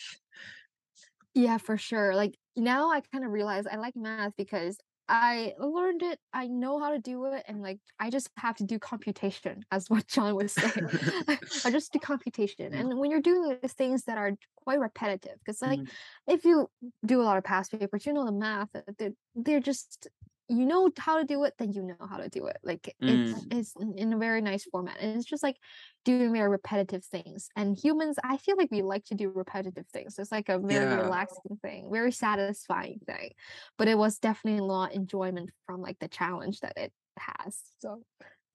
[1.33, 4.77] Yeah for sure like now i kind of realize i like math because
[5.09, 6.19] I learned it.
[6.33, 9.89] I know how to do it, and like I just have to do computation, as
[9.89, 10.87] what John was saying.
[11.65, 15.37] I just do computation, Mm, and when you're doing these things that are quite repetitive,
[15.43, 15.87] because like mm,
[16.27, 16.69] if you
[17.05, 18.69] do a lot of past papers, you know the math.
[18.75, 20.07] uh, They're, they're just
[20.49, 22.57] you know how to do it, then you know how to do it.
[22.63, 23.47] Like it's mm.
[23.51, 25.57] it's in in a very nice format, and it's just like
[26.05, 27.49] doing very repetitive things.
[27.55, 30.17] And humans, I feel like we like to do repetitive things.
[30.19, 30.95] It's like a very Yeah.
[30.95, 33.31] relaxing thing, very satisfying thing.
[33.77, 37.61] But it was definitely a lot of enjoyment from like the challenge that it has.
[37.79, 38.03] So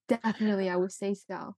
[0.07, 1.55] definitely, I would say so.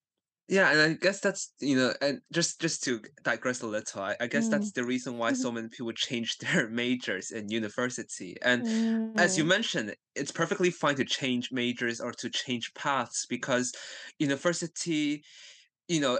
[0.49, 4.15] Yeah, and I guess that's you know, and just just to digress a little, I,
[4.21, 4.47] I guess Mm.
[4.47, 8.37] that's the reason why so many people change their majors in university.
[8.41, 8.65] And
[9.17, 9.47] as you Mm.
[9.47, 13.73] mentioned, it's perfectly fine to change majors or to change paths because
[14.19, 15.21] university,
[15.87, 16.19] you know,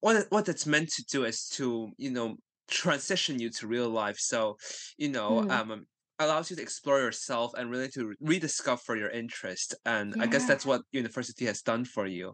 [0.00, 2.36] what what it's meant to do is to you know
[2.68, 4.18] transition you to real life.
[4.18, 4.56] So,
[4.98, 5.58] you know, Mm.
[5.58, 5.86] um.
[6.18, 10.64] allows you to explore yourself and really to rediscover your interest and i guess that's
[10.70, 12.32] what university has done for you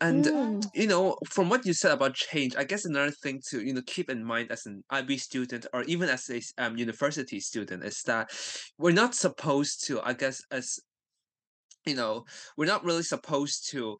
[0.00, 0.70] and Mm.
[0.74, 3.82] you know, from what you said about change, I guess another thing to you know
[3.86, 8.02] keep in mind as an IB student or even as a um, university student is
[8.06, 8.30] that
[8.78, 10.78] we're not supposed to, I guess, as
[11.86, 12.24] you know,
[12.56, 13.96] we're not really supposed to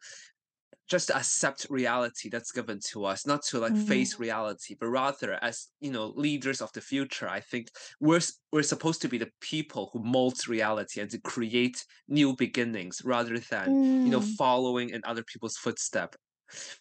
[0.89, 3.77] just accept reality that's given to us, not to like Mm.
[3.77, 7.27] face reality, but rather as you know leaders of the future.
[7.29, 11.85] I think we're we're supposed to be the people who molds reality and to create
[12.07, 14.37] new beginnings rather than you know Mm.
[14.37, 16.17] following in other people's footsteps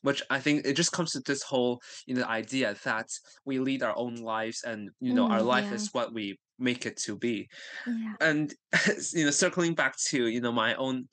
[0.02, 3.08] which I think it just comes to this whole you know idea that
[3.44, 5.44] we lead our own lives and you know our Mm.
[5.44, 5.72] life Yeah.
[5.72, 7.48] is what we make it to be
[7.84, 8.16] Yeah.
[8.20, 8.54] and
[9.14, 11.08] you know circling back to you know my own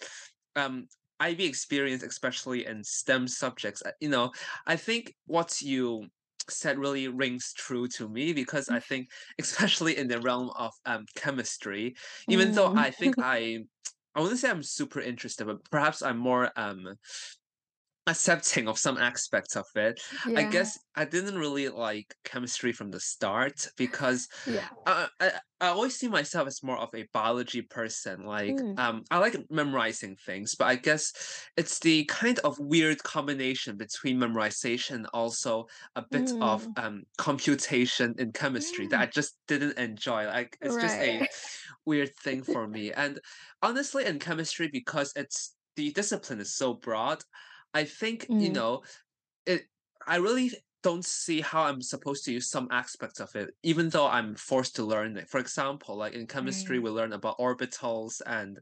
[0.56, 0.88] um
[1.20, 4.32] IB experience especially in STEM subjects uh, you know
[4.66, 6.08] I think what you
[6.50, 11.06] said really rings true to me because I think especially in the realm of um
[11.16, 11.96] chemistry
[12.30, 12.78] even though Mm.
[12.78, 13.66] I think I
[14.16, 16.96] I wouldn't say I'm super interested but perhaps I'm more um
[18.08, 20.00] accepting of some aspects of it.
[20.36, 24.70] I guess I didn't really like chemistry from the start because Yeah.
[24.86, 28.26] I, I I always see myself as more of a biology person.
[28.26, 28.78] Like, Mm.
[28.78, 31.12] um, I like memorizing things, but I guess
[31.58, 35.66] it's the kind of weird combination between memorization and also
[35.96, 36.78] a bit of Mm.
[36.78, 40.28] um computation in chemistry that I just didn't enjoy.
[40.28, 41.28] Like, it's just a
[41.86, 42.92] weird thing for me.
[42.94, 43.20] And
[43.62, 47.22] honestly, in chemistry, because it's the discipline is so broad,
[47.74, 48.52] I think you Mm.
[48.52, 48.84] know
[49.46, 49.68] it.
[50.08, 50.52] I really
[50.84, 54.76] don't see how I'm supposed to use some aspects of it, even though I'm forced
[54.78, 55.30] to learn it.
[55.30, 56.82] For example, like in chemistry, Right.
[56.82, 58.60] we learn about orbitals, and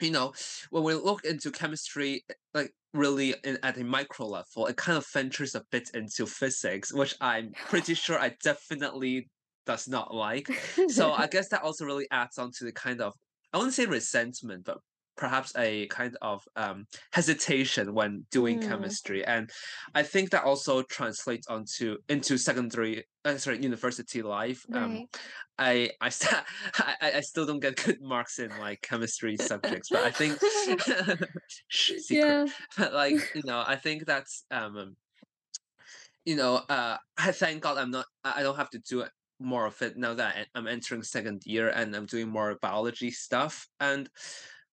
[0.00, 0.32] you know,
[0.70, 5.06] when we look into chemistry, like really in, at a micro level, it kind of
[5.12, 9.28] ventures a bit into physics, which I'm pretty sure I definitely
[9.66, 10.52] does not like.
[10.88, 13.14] So I guess that also really adds on to the kind of
[13.52, 14.78] I wouldn't say resentment, but
[15.20, 18.60] perhaps a kind of um, hesitation when doing Mm.
[18.60, 19.50] chemistry, and
[19.94, 24.66] I think that also translates onto into secondary, uh, sorry, university life.
[24.74, 25.02] Um,
[25.58, 26.44] I I, st-
[26.78, 30.40] I I still don't get good marks in like chemistry subjects, but I think
[31.96, 32.38] secret.
[32.38, 32.46] Yeah.
[32.76, 34.96] But like you know, I think that's um
[36.24, 38.06] you know, uh, I thank God I'm not.
[38.24, 41.42] I I don't have to do it more of it now that I'm entering second
[41.46, 44.08] year and I'm doing more biology stuff, and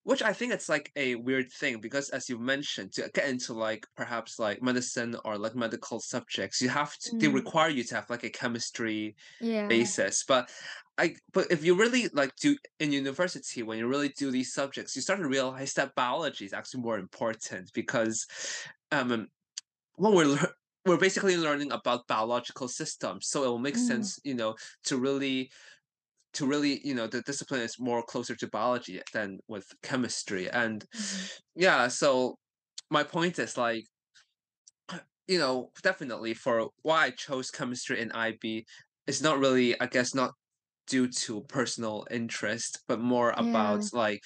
[0.08, 3.54] which I think it's like a weird thing because, as you mentioned, to get into
[3.54, 7.14] like perhaps like medicine or like medical subjects, you have to.
[7.20, 7.34] They Mm.
[7.42, 9.68] require you to have like a chemistry Yeah.
[9.68, 10.50] basis, but
[10.98, 11.16] I.
[11.34, 15.02] But if you really like do in university when you really do these subjects, you
[15.02, 18.26] start to realize that biology is actually more important because
[18.92, 19.28] um
[19.98, 20.54] well, we're lear-
[20.86, 23.78] we're basically learning about biological systems, so it will make Mm.
[23.78, 25.52] sense, you know, to really
[26.38, 30.50] to really, you know, the discipline is more closer to biology than with chemistry.
[30.50, 31.28] And Mhm.
[31.56, 32.38] yeah, so
[32.92, 33.86] my point is like,
[35.28, 38.66] you know, definitely for why I chose chemistry in IB,
[39.06, 40.34] it's not really, I guess, not
[40.88, 44.22] due to personal interest, but more about like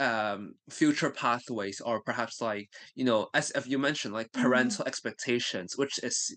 [0.00, 4.78] um future pathways or perhaps like you know as if you mentioned like Mm.
[4.78, 6.36] parental expectations which is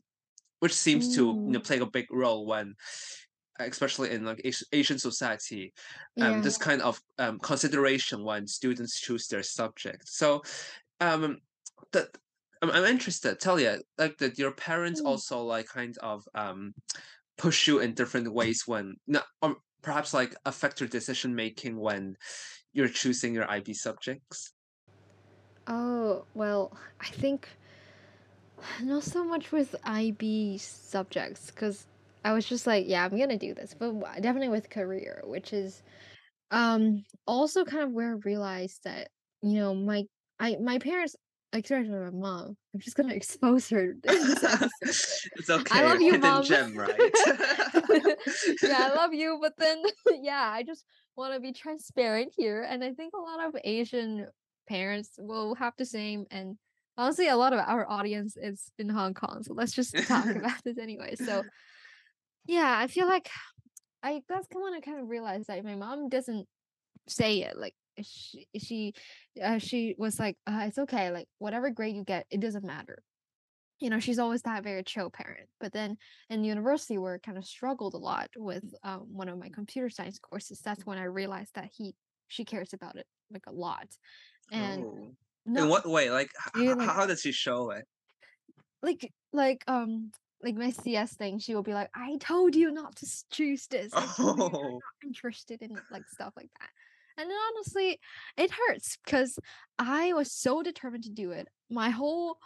[0.60, 1.62] which seems to you know Mm.
[1.62, 2.76] play a big role when
[3.70, 5.74] especially in like asian society
[6.20, 6.42] um Yeah.
[6.42, 10.42] this kind of um consideration when students choose their subject so
[11.00, 11.38] um
[11.92, 12.08] that
[12.62, 15.06] I'm, I'm interested tell you like that your parents Mm.
[15.06, 16.74] also like kind of um
[17.38, 22.16] push you in different ways when no, or perhaps like affect your decision making when
[22.74, 24.54] you're choosing your ib subjects
[25.68, 27.48] Oh, well, I think
[28.82, 31.86] not so much with IB subjects because
[32.24, 35.54] I was just like, yeah, I'm gonna do this, but w- definitely with career, which
[35.54, 35.82] is
[36.52, 39.10] um also kind of where I realized that
[39.42, 40.04] you know my
[40.40, 41.16] I my parents
[41.54, 45.80] especially my mom I'm just gonna expose her it's okay.
[45.80, 46.44] I love you, mom.
[46.44, 47.12] gem, right?
[48.64, 49.84] yeah, I love you, but then
[50.22, 54.28] yeah, I just want to be transparent here, and I think a lot of Asian
[54.68, 56.26] parents will have the same.
[56.32, 56.58] And
[56.98, 60.64] honestly, a lot of our audience is in Hong Kong, so let's just talk about
[60.64, 61.16] this anyway.
[61.16, 61.44] So
[62.46, 63.30] yeah, I feel like
[64.04, 66.48] I that's when I kind of realized that my mom doesn't
[67.08, 68.94] say it like she she
[69.44, 73.04] uh, she was like uh, it's okay like whatever grade you get it doesn't matter
[73.80, 75.98] you know she's always that very chill parent but then
[76.30, 79.90] in university where I kind of struggled a lot with um, one of my computer
[79.90, 81.96] science courses that's when i realized that he
[82.28, 83.88] she cares about it like a lot
[84.52, 85.16] and oh.
[85.46, 86.12] no In what way?
[86.12, 87.86] Like, h- like how does she show it?
[88.84, 90.12] like like um
[90.44, 93.92] like my cs thing she will be like i told you not to choose this.
[93.94, 94.72] I told you Oh.
[94.86, 96.70] not interested in like stuff like that.
[97.18, 98.00] And then honestly
[98.38, 99.38] it hurts because
[99.78, 101.48] i was so determined to do it.
[101.70, 102.38] My whole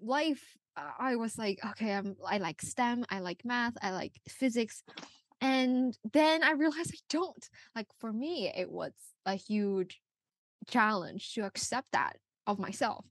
[0.00, 0.42] life
[0.76, 4.82] uh, i was like okay i'm i like stem i like math i like physics
[5.40, 7.48] and then i realized i don't.
[7.74, 8.92] Like for me it was
[9.26, 10.00] a huge
[10.68, 12.16] challenge to accept that
[12.46, 13.04] of myself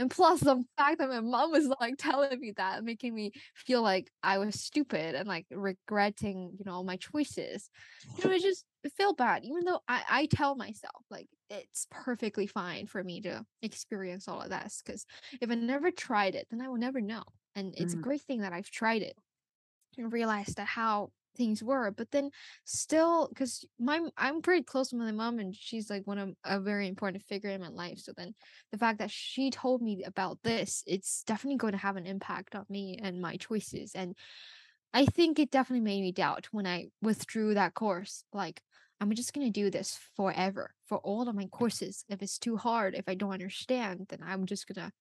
[0.00, 3.82] and plus the fact that my mom was like telling me that making me feel
[3.82, 7.70] like i was stupid and like regretting you know my choices
[8.16, 11.86] you know it just it felt bad even though i i tell myself like it's
[11.90, 15.06] perfectly fine for me to experience all of this because
[15.40, 18.02] if i never tried it then i will never know and it's a Mm.
[18.02, 19.14] great thing that i've tried it
[19.98, 22.30] and realized that how things were but then
[22.64, 26.60] still because my i'm pretty close with my mom and she's like one of a
[26.60, 28.34] very important figure in my life so then
[28.72, 32.54] the fact that she told me about this it's definitely going to have an impact
[32.54, 34.14] on me and my choices and
[34.92, 38.60] i think it definitely made me doubt when i withdrew that course like
[39.00, 42.04] i'm just going to do this forever for all of my courses.
[42.08, 44.92] If it's too hard if i don't understand then i'm just going to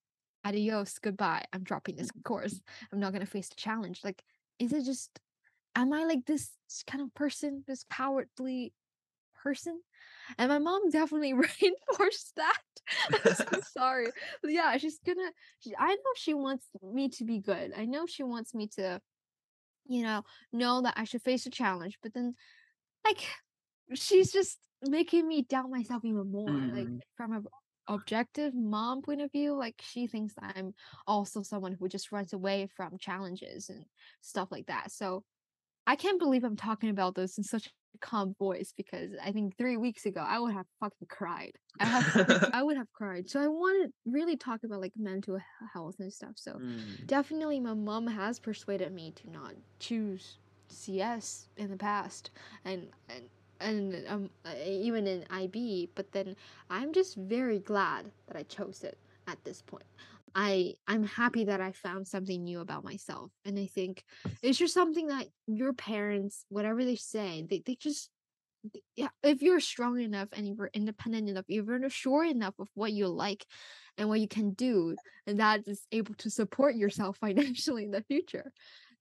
[0.46, 2.62] adios goodbye i'm dropping this course.
[2.94, 4.02] I'm not going to face the challenge.
[4.04, 4.24] Like
[4.60, 5.20] is it just
[5.76, 6.52] am i like this
[6.88, 8.74] kind of person this cowardly
[9.44, 9.80] person?
[10.38, 12.62] And my mom definitely reinforced that.
[13.14, 14.08] I'm so sorry.
[14.42, 17.74] But yeah she's gonna she, i know she wants me to be good.
[17.76, 19.02] I know she wants me to
[19.88, 22.36] you know know that i should face a challenge but then
[23.06, 23.26] like
[23.94, 27.00] she's just making me doubt myself even more like Mm.
[27.16, 27.42] from a
[27.92, 30.74] objective mom point of view like she thinks i'm
[31.08, 33.86] also someone who just runs away from challenges and
[34.22, 34.92] stuff like that.
[34.92, 35.24] So
[35.88, 37.70] i can't believe i'm talking about this in such a
[38.02, 42.50] calm voice because i think three weeks ago i would have fucking cried i have
[42.54, 45.38] i would have cried so i want to really talk about like mental
[45.74, 47.08] health and stuff so Mm.
[47.08, 50.38] definitely my mom has persuaded me to not choose
[50.68, 52.30] CS in the past
[52.63, 53.24] and and
[53.60, 54.30] and um
[54.65, 56.36] even in IB but then
[56.70, 59.84] I'm just very glad that I chose it at this point.
[60.36, 64.04] I I'm happy that I found something new about myself and I think
[64.42, 68.10] it's just something that your parents whatever they say they, they just
[68.96, 72.92] yeah if you're strong enough and you're independent enough if you're sure enough of what
[72.92, 73.46] you like
[73.98, 78.04] and what you can do and that is able to support yourself financially in the
[78.04, 78.52] future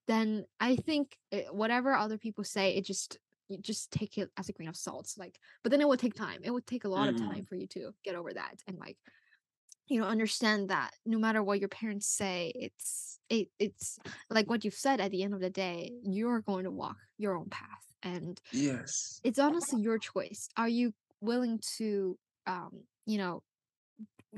[0.06, 4.48] then i think eh, whatever other people say it just you just take it as
[4.48, 6.88] a grain of salt like but then it will take time it would take a
[6.88, 7.28] lot of Mm.
[7.28, 8.96] time for you to get over that and like
[9.88, 13.98] you know understand that no matter what your parents say it's it, it's
[14.30, 17.36] like what you've said at the end of the day you're going to walk your
[17.36, 19.20] own path and Yes.
[19.24, 20.48] it's honestly your choice.
[20.56, 23.42] Are you willing to, um, you know,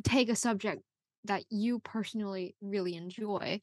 [0.03, 0.83] take a subject
[1.25, 3.61] that you personally really enjoy,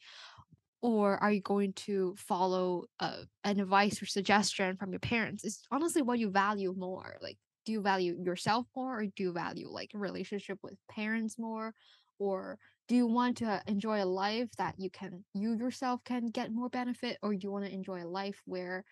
[0.82, 5.44] or are you going to follow uh, an advice or suggestion from your parents?
[5.44, 7.18] It's honestly what you value more.
[7.22, 7.38] Like,
[7.68, 11.76] do you value yourself more, or do you value like relationship with parents more,
[12.20, 16.52] or do you want to enjoy a life that you can you yourself can get
[16.54, 18.86] more benefit, or do you want to enjoy a life where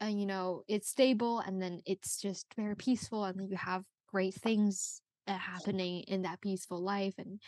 [0.00, 3.84] and you know it's stable and then it's just very peaceful and then you have
[4.06, 7.40] great things uh, happening in that peaceful life and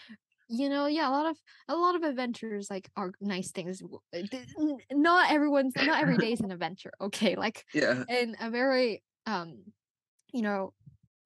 [0.48, 1.38] you know yeah a lot of
[1.68, 3.82] a lot of adventures like are nice things
[4.14, 4.22] uh,
[4.92, 8.04] not everyone's not every day is an adventure okay like Yeah.
[8.08, 9.64] in a very um
[10.32, 10.72] you know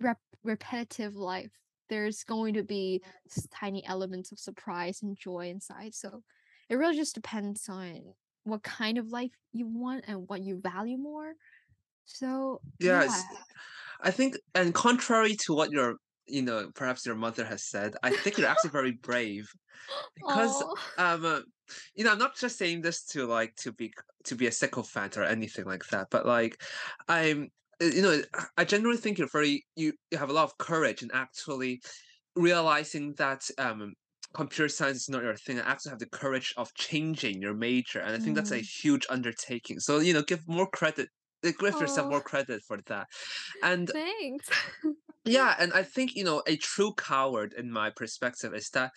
[0.00, 1.50] rep- repetitive life
[1.88, 3.02] there's going to be
[3.50, 6.22] tiny elements of surprise and joy inside so
[6.68, 8.00] it really just depends on
[8.44, 11.34] what kind of life you want and what you value more
[12.05, 13.05] so Yeah.
[13.05, 13.22] yeah
[14.00, 15.96] I think, and contrary to what your,
[16.26, 19.50] you know, perhaps your mother has said, I think you're actually very brave
[20.14, 20.62] because,
[20.98, 21.14] Aw.
[21.14, 21.40] um, uh,
[21.94, 23.92] you know, I'm not just saying this to like to be
[24.24, 26.61] to be a sycophant or anything like that, but like,
[27.09, 27.48] I'm
[27.81, 31.03] you know, I I generally think you're very you you have a lot of courage
[31.03, 31.81] in actually
[32.37, 33.95] realizing that um
[34.35, 38.01] computer science is not your thing and actually have the courage of changing your major.
[38.01, 38.68] And I think that's a Mm.
[38.83, 39.81] huge undertaking.
[39.81, 41.09] So, you know, give more credit,
[41.47, 43.09] uh, give yourself Oh, more credit for that.
[43.62, 44.49] And thanks.
[45.25, 48.93] yeah, and I think, you know, a true coward in my perspective is that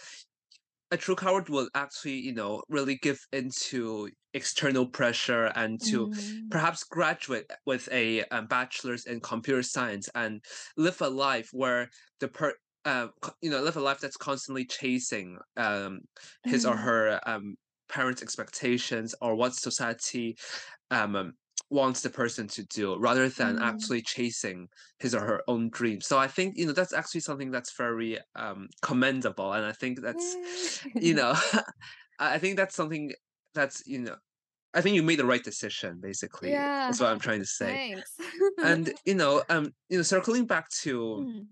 [0.92, 6.52] a true coward will actually, you know, really give into external pressure and to Mm,
[6.52, 10.44] perhaps graduate with a um, bachelor's in computer science and
[10.78, 12.54] live a life where the per
[12.86, 13.10] uh,
[13.42, 16.00] you know, live a life that's constantly chasing um
[16.46, 17.56] his or mm, her um
[17.90, 20.36] parents' expectations or what society
[20.92, 21.34] um,
[21.70, 23.62] wants the person to do rather than mm.
[23.62, 24.68] actually chasing
[25.00, 26.08] his or her own dreams.
[26.08, 30.02] So I think, you know, that's actually something that's very um commendable and I think
[30.02, 31.36] that's you know
[32.20, 33.14] I think that's something
[33.54, 34.16] that's, you know,
[34.74, 36.52] I think you made the right decision basically.
[36.52, 37.94] Yeah, That's what I'm trying to say.
[37.94, 38.16] thanks.
[38.64, 41.46] And you know, um, you know, circling back to Mm,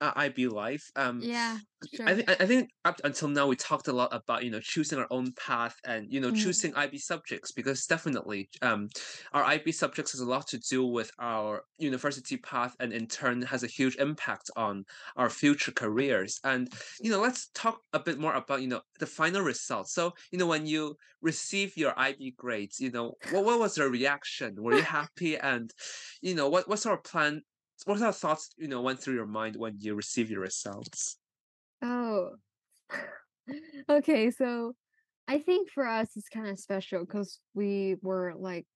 [0.00, 1.58] uh, IB life, um, yeah,
[2.06, 2.14] I sure.
[2.14, 4.98] think I I think up until now we talked a lot about you know choosing
[4.98, 8.88] our own path and you know Mm, choosing IB subjects because definitely um
[9.32, 13.42] our IB subjects has a lot to do with our university path and in turn
[13.42, 14.84] has a huge impact on
[15.16, 16.72] our future careers and
[17.02, 19.92] you know let's talk a bit more about you know the final results.
[19.92, 23.90] So you know when you receive your IB grades, you know what what was your
[23.90, 24.54] reaction?
[24.62, 25.70] Were you happy and
[26.22, 27.42] you know what what's our plan?
[27.84, 31.18] What are thoughts you know went through your mind when you receive your results?
[31.82, 32.30] Oh,
[33.90, 34.74] okay, so
[35.28, 38.66] I think for us it's kind of special because we were like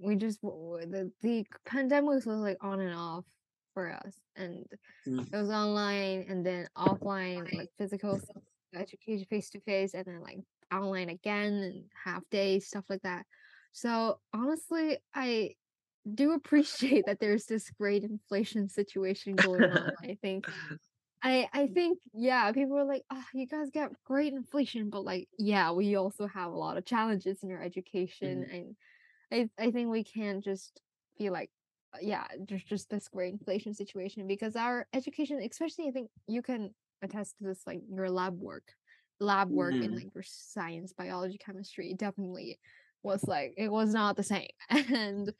[0.00, 3.24] we just the the pandemic was like on and off
[3.72, 4.64] for us, and
[5.06, 5.32] mm.
[5.32, 8.20] it was online and then offline, like physical
[8.74, 10.38] education face to face, and then like
[10.72, 13.24] online again and half days stuff like that.
[13.72, 15.54] So honestly, I
[16.12, 19.92] do appreciate that there's this great inflation situation going on.
[20.02, 20.46] I think
[21.22, 25.28] I I think, yeah, people are like, "Oh, you guys get great inflation," but, like,
[25.38, 28.50] yeah, we also have a lot of challenges in our education, Mhm.
[28.50, 28.76] and
[29.32, 30.82] I I think we can't just
[31.18, 31.50] be like,
[31.94, 36.42] uh, yeah, there's just this great inflation situation because our education especially I think you
[36.42, 38.74] can attest to this, like, your lab work
[39.20, 39.96] lab work in, Mhm.
[39.96, 42.60] like, your science, biology, chemistry definitely
[43.02, 45.34] was, like it was not the same, and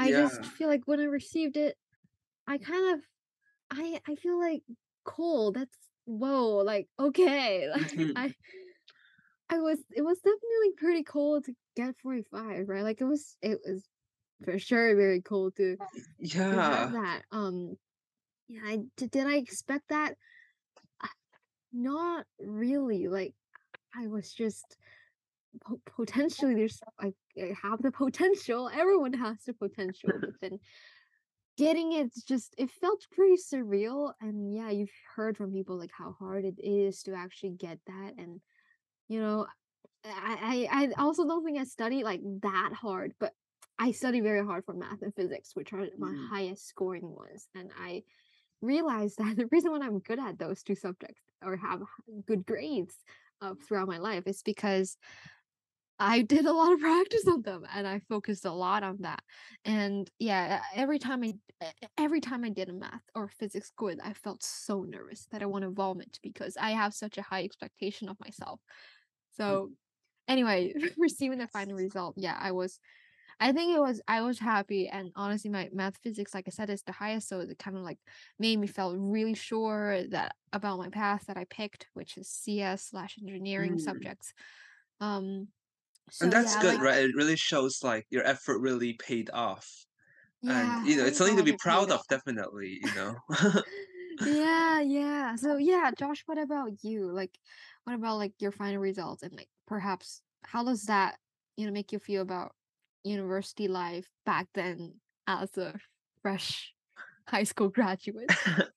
[0.00, 1.76] I just feel like when I received it,
[2.46, 3.04] I kind of
[3.70, 4.62] I I feel like
[5.04, 5.54] cold.
[5.56, 7.68] That's whoa, like okay.
[7.74, 8.12] Like Mhm.
[8.16, 8.34] I
[9.48, 12.82] I was it was definitely pretty cold to get 45, right?
[12.82, 13.88] Like it was it was
[14.44, 15.78] for sure very cold to
[16.50, 17.24] to have that.
[17.32, 17.76] Um
[18.48, 20.16] yeah, I did, did I expect that?
[21.72, 23.08] Not really.
[23.08, 23.34] Like
[23.94, 24.78] I was just
[25.86, 27.14] potentially there's I
[27.62, 28.68] have the potential.
[28.68, 30.58] Everyone has the potential, but then
[31.56, 36.12] Getting it's just it felt pretty surreal, and yeah, you've heard from people, like, how
[36.12, 38.40] hard it is to actually get that, and,
[39.08, 39.46] you know,
[40.04, 43.34] I I I also don't think I studied, like, that hard, but
[43.78, 46.30] I study very hard for math and physics, which are my Mhm.
[46.30, 48.04] highest scoring ones, and I
[48.62, 51.82] realized that the reason why I'm good at those 2 subjects or have
[52.26, 53.04] good grades,
[53.42, 54.98] uh, throughout my life is because
[56.02, 59.22] I did a lot of practice on them, and I focused a lot on that.
[59.66, 61.34] And yeah, every time I
[61.98, 65.46] every time I did a math or physics quiz, I felt so nervous that I
[65.46, 68.60] wanna vomit because I have such a high expectation of myself.
[69.32, 69.76] So, Mhm.
[70.28, 72.80] anyway, receiving the final result, yeah, I was
[73.40, 76.70] I think it was I was happy, and honestly, my math physics, like I said,
[76.70, 77.98] is the highest, so it kind of, like,
[78.38, 83.18] made me felt really sure that about my path that I picked, which is CS/engineering
[83.18, 84.10] slash engineering Mm.
[84.18, 84.34] subjects.
[85.00, 85.48] Um,
[86.20, 86.98] And that's yeah, good, like right?
[87.04, 89.68] It really shows like your effort really paid off.
[90.48, 93.16] And you know, it's something to be proud of, definitely, you know.
[94.18, 95.36] Yeah, yeah.
[95.36, 97.10] So yeah, Josh, what about you?
[97.10, 97.38] Like,
[97.84, 101.18] what about like your final results and like perhaps how does that,
[101.56, 102.54] you know, make you feel about
[103.04, 105.78] university life back then as a
[106.22, 106.74] fresh
[107.28, 108.32] high school graduate?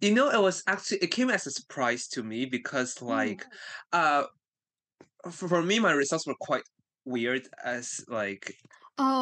[0.00, 3.08] You know, it was actually it came as a surprise to me because Mm.
[3.08, 3.44] like
[3.92, 4.24] uh
[5.30, 6.62] for, for me my results were quite
[7.04, 8.54] weird as like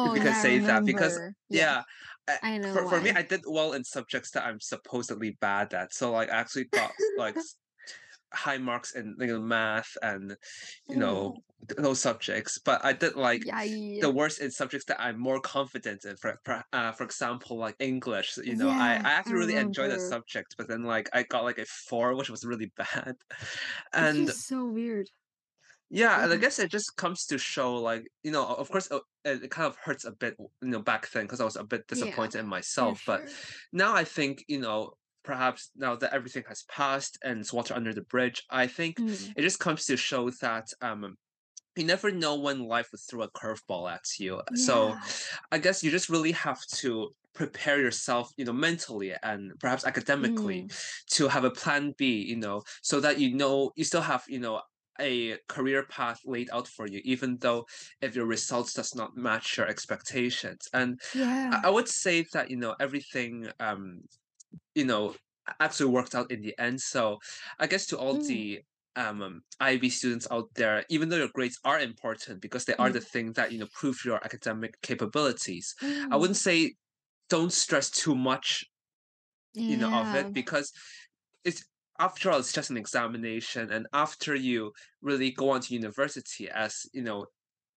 [0.03, 1.19] if Oh you can I say that because.
[1.49, 1.83] Yeah, yeah
[2.41, 3.11] I know for for me.
[3.15, 6.93] I did well in subjects that I'm supposedly bad at so like I actually got
[7.15, 7.37] like
[8.33, 10.37] high marks in you know math and
[10.89, 11.41] you know Mm.
[11.77, 14.01] those subjects but I did like Yay.
[14.01, 17.75] the worst in subjects that I'm more confident in for for, uh, for example like
[17.79, 21.09] English you know I Yeah, I I actually really enjoyed the subject but then like
[21.13, 23.15] I got like a four which was really bad
[23.93, 25.09] and so weird.
[25.93, 28.99] Yeah, and I guess it just comes to show, like, you know, of course, uh,
[29.25, 31.65] it, it kind of hurts a bit, you know, back then because I was a
[31.65, 33.01] bit Yeah, disappointed in for myself.
[33.05, 33.25] But
[33.73, 37.93] now I think, you know, perhaps now that everything has passed and it's water under
[37.93, 39.33] the bridge, I think Mm.
[39.35, 41.17] it just comes to show that um
[41.75, 44.41] you never know when life will throw a curveball at you.
[44.55, 44.97] So
[45.51, 50.65] I guess you just really have to prepare yourself, you know, mentally and perhaps academically
[50.65, 50.81] Mm.
[51.11, 54.39] to have a plan B, you know, so that you know you still have, you
[54.39, 54.61] know,
[55.01, 57.65] a career path laid out for you, even though
[58.01, 60.67] if your results does not match your expectations.
[60.73, 60.99] And
[61.51, 61.65] I, Yeah.
[61.65, 64.01] I would say that, you know, everything um
[64.75, 65.15] you know,
[65.59, 66.81] actually worked out in the end.
[66.81, 67.17] So
[67.59, 68.21] I guess to all Mm.
[68.27, 68.61] the
[68.95, 72.99] um, IB students out there, even though your grades are important because they are the
[72.99, 73.05] Mm.
[73.13, 75.73] thing that you know prove your academic capabilities,
[76.11, 76.17] I Mm.
[76.17, 76.75] wouldn't say
[77.29, 78.65] don't stress too much,
[79.67, 80.71] you know, of it because
[81.45, 81.65] it's
[82.01, 86.75] after all it's just an examination, and after you really go on to university, as
[86.93, 87.27] you know.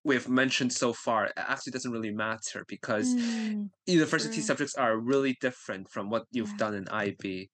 [0.05, 3.69] We've mentioned so far, it actually doesn't really matter because Mm.
[3.87, 4.43] university True.
[4.43, 6.57] subjects are really different from what you've Yeah.
[6.57, 7.49] done in IB.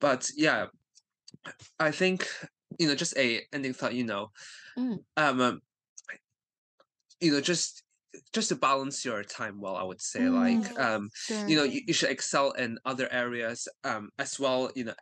[0.00, 0.68] But yeah,
[1.78, 2.28] I think
[2.78, 3.94] you know just a ending thought.
[3.94, 4.28] You know,
[4.78, 5.04] Mm.
[5.16, 5.60] um, um,
[7.20, 7.82] you know, just
[8.32, 10.80] just to balance your time well, I would say like Mm.
[10.80, 11.42] um, Sure.
[11.46, 14.70] you know you, you should excel in other areas um as well.
[14.74, 14.94] You know,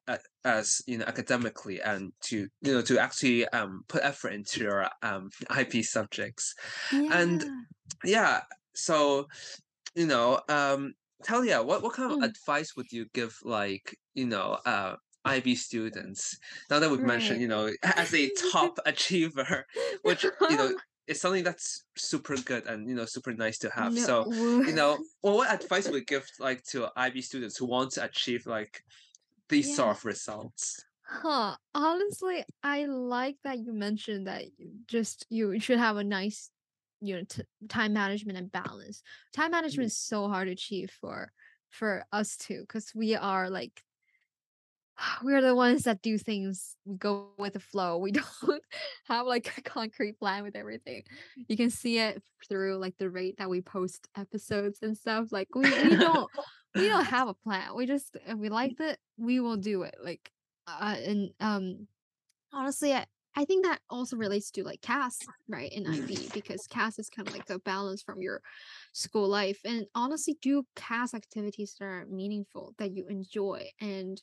[0.44, 4.88] as you know academically and to you know to actually um put effort into your
[5.02, 6.54] um IB subjects
[7.10, 7.62] and Yeah.
[8.04, 8.42] yeah.
[8.74, 9.26] So
[9.94, 10.94] you know, um,
[11.24, 12.22] Talia, what what kind of Mm.
[12.22, 16.36] advice would you give, like, you know, uh, IB students?
[16.70, 19.66] Now that we've mentioned, you know, as a top achiever,
[20.02, 20.72] which you know
[21.06, 23.92] is something that's super good and you know super nice to have.
[23.92, 24.06] No.
[24.06, 24.28] So,
[24.64, 28.04] you know, well, what advice would you give like to IB students who want to
[28.04, 28.82] achieve like
[29.48, 30.84] these sort of results?
[31.02, 31.56] Huh.
[31.74, 36.50] Honestly, I like that you mentioned that you just you should have a nice,
[37.00, 39.02] you know, t- time management and balance.
[39.32, 41.32] Time management Mm, is so hard to achieve for
[41.70, 43.82] for us too, because we are like
[45.22, 46.76] we're the ones that do things.
[46.84, 47.98] We go with the flow.
[47.98, 48.62] We don't
[49.08, 51.02] have like a concrete plan with everything.
[51.48, 55.28] You can see it through like the rate that we post episodes and stuff.
[55.30, 56.30] Like we we don't
[56.74, 57.74] we don't have a plan.
[57.74, 59.96] We just if we like it, we will do it.
[60.02, 60.30] Like
[60.66, 61.86] uh, and um
[62.52, 65.18] honestly, I, I think that also relates to like CAS,
[65.48, 68.40] right, in IB because CAS is kind of like a balance from your
[68.92, 69.58] school life.
[69.64, 73.68] And honestly, do CAS activities that are meaningful that you enjoy.
[73.80, 74.22] And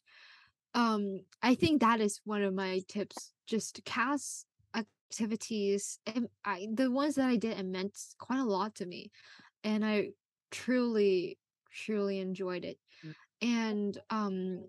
[0.74, 3.34] um, I think that is one of my tips.
[3.48, 4.46] Just CAS
[4.76, 9.12] activities, and I the ones that I did it meant quite a lot to me,
[9.64, 10.12] and I
[10.52, 11.40] truly,
[11.72, 12.80] truly enjoyed it.
[13.04, 14.66] mm, And um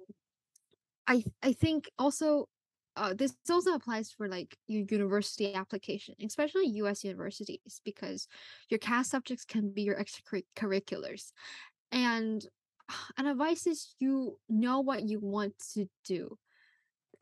[1.07, 2.49] I I think also
[2.95, 7.05] uh, this also applies for like your university application, especially U.S.
[7.05, 8.29] universities, because
[8.69, 11.33] your CAS subjects can be your extracurriculars.
[11.93, 12.47] And
[13.17, 16.39] an advice is you know what you want to do.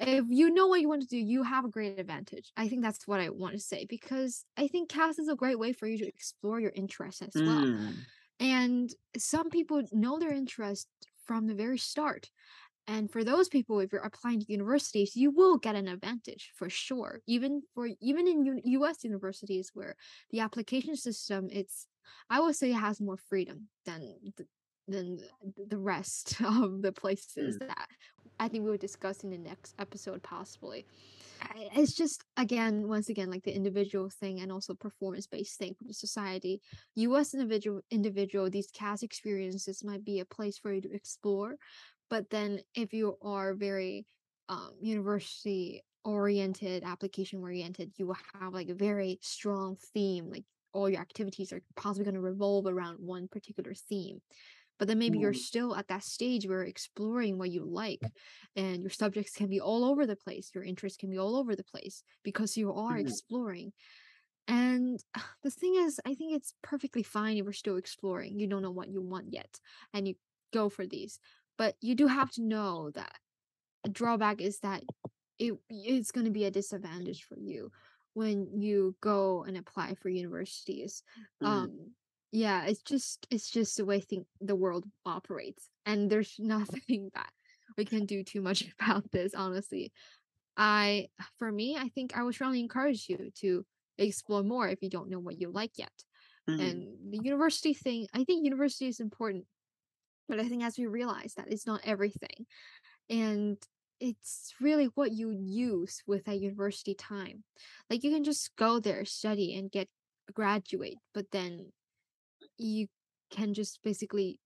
[0.00, 2.52] If you know what you want to do, you have a great advantage.
[2.56, 5.58] I think that's what I want to say because I think CAS is a great
[5.58, 7.72] way for you to explore your interests as well.
[7.74, 8.06] mm,
[8.38, 10.88] And some people know their interest
[11.24, 12.30] from the very start.
[12.86, 16.70] And for those people, if you're applying to universities, you will get an advantage for
[16.70, 17.20] sure.
[17.26, 19.04] Even for even in U- U.S.
[19.04, 19.96] universities where
[20.30, 21.88] the application system, it's
[22.30, 24.46] I would say it has more freedom than the,
[24.88, 25.20] than
[25.68, 27.88] the rest of the places mm, that
[28.38, 30.86] I think we will discuss in the next episode possibly.
[31.74, 35.84] It's just again, once again, like the individual thing and also performance based thing for
[35.84, 36.60] the society.
[36.96, 37.32] U.S.
[37.32, 41.56] individual individual, these CAS experiences might be a place for you to explore
[42.10, 44.04] but then if you are very
[44.48, 50.28] um, university oriented, application oriented, you will have like a very strong theme.
[50.28, 54.20] Like all your activities are possibly going to revolve around one particular theme.
[54.80, 58.10] But then maybe you're mm, still at that stage where exploring what you like
[58.56, 60.50] and your subjects can be all over the place.
[60.54, 63.72] Your interests can be all over the place because you are mm, exploring.
[64.48, 65.00] And
[65.42, 68.40] the thing is, I think it's perfectly fine if you're still exploring.
[68.40, 69.60] You don't know what you want yet,
[69.94, 70.16] and you
[70.52, 71.20] go for these.
[71.58, 73.18] But you do have to know that
[73.84, 74.82] a drawback is that
[75.38, 77.70] it it's going to be a disadvantage for you
[78.14, 81.02] when you go and apply for universities.
[81.40, 81.92] mm, Um,
[82.32, 87.30] yeah, it's just it's just the way think the world operates, and there's nothing that
[87.76, 89.34] we can do too much about this.
[89.34, 89.92] Honestly,
[90.56, 91.08] I
[91.38, 93.66] for me, I think I would strongly encourage you to
[93.98, 95.92] explore more if you don't know what you like yet.
[96.48, 99.46] mm, And the university thing, I think university is important,
[100.28, 102.46] but I think as we realize that it's not everything.
[103.10, 103.58] And
[104.00, 107.44] it's really what you use with that university time.
[107.90, 109.88] Like you can just go there, study and get
[110.34, 111.72] graduate, but then
[112.60, 112.88] you
[113.30, 114.38] can just basically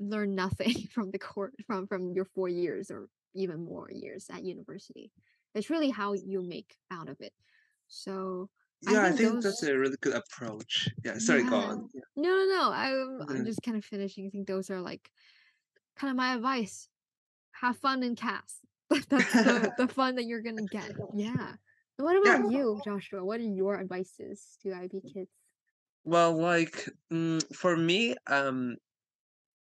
[0.00, 4.44] learn nothing from the course from from your four years or even more years at
[4.44, 5.12] university.
[5.54, 7.32] It's really how you make out of it.
[7.88, 8.50] So
[8.86, 10.88] I Yeah, I think think that's a really good approach.
[11.04, 11.88] Yeah, sorry, go on.
[11.94, 12.02] Yeah.
[12.16, 12.72] No, no, no.
[12.72, 13.46] I'm I'm Mhm.
[13.46, 14.26] just kind of finishing.
[14.26, 15.10] I think those are like
[15.96, 16.88] kind of my advice.
[17.52, 18.60] Have fun in CAS
[19.08, 20.92] That's the the fun that you're gonna get.
[21.14, 21.54] Yeah.
[21.98, 23.24] What Yeah, about you, Joshua?
[23.24, 25.30] What are your advices to IB kids?
[26.04, 28.76] Well, like mm, for me, um,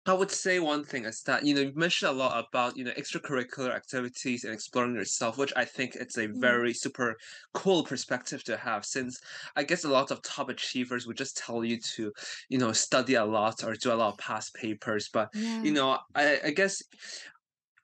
[0.05, 2.83] I would say one thing is that you know you mentioned a lot about you
[2.83, 7.15] know extracurricular activities and exploring yourself, which I think it's a Mm, very super
[7.53, 8.85] cool perspective to have.
[8.85, 9.19] Since
[9.55, 12.11] I guess a lot of top achievers would just tell you to
[12.49, 15.29] you know study a lot or do a lot of past papers, but
[15.61, 16.81] you know I, I guess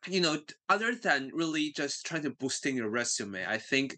[0.08, 0.38] you know
[0.70, 3.98] other than really just trying to boosting your resume, I think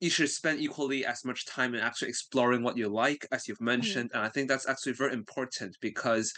[0.00, 3.60] you should spend equally as much time in actually exploring what you like, as you've
[3.80, 4.10] Mm, mentioned.
[4.14, 6.32] And I think that's actually very important because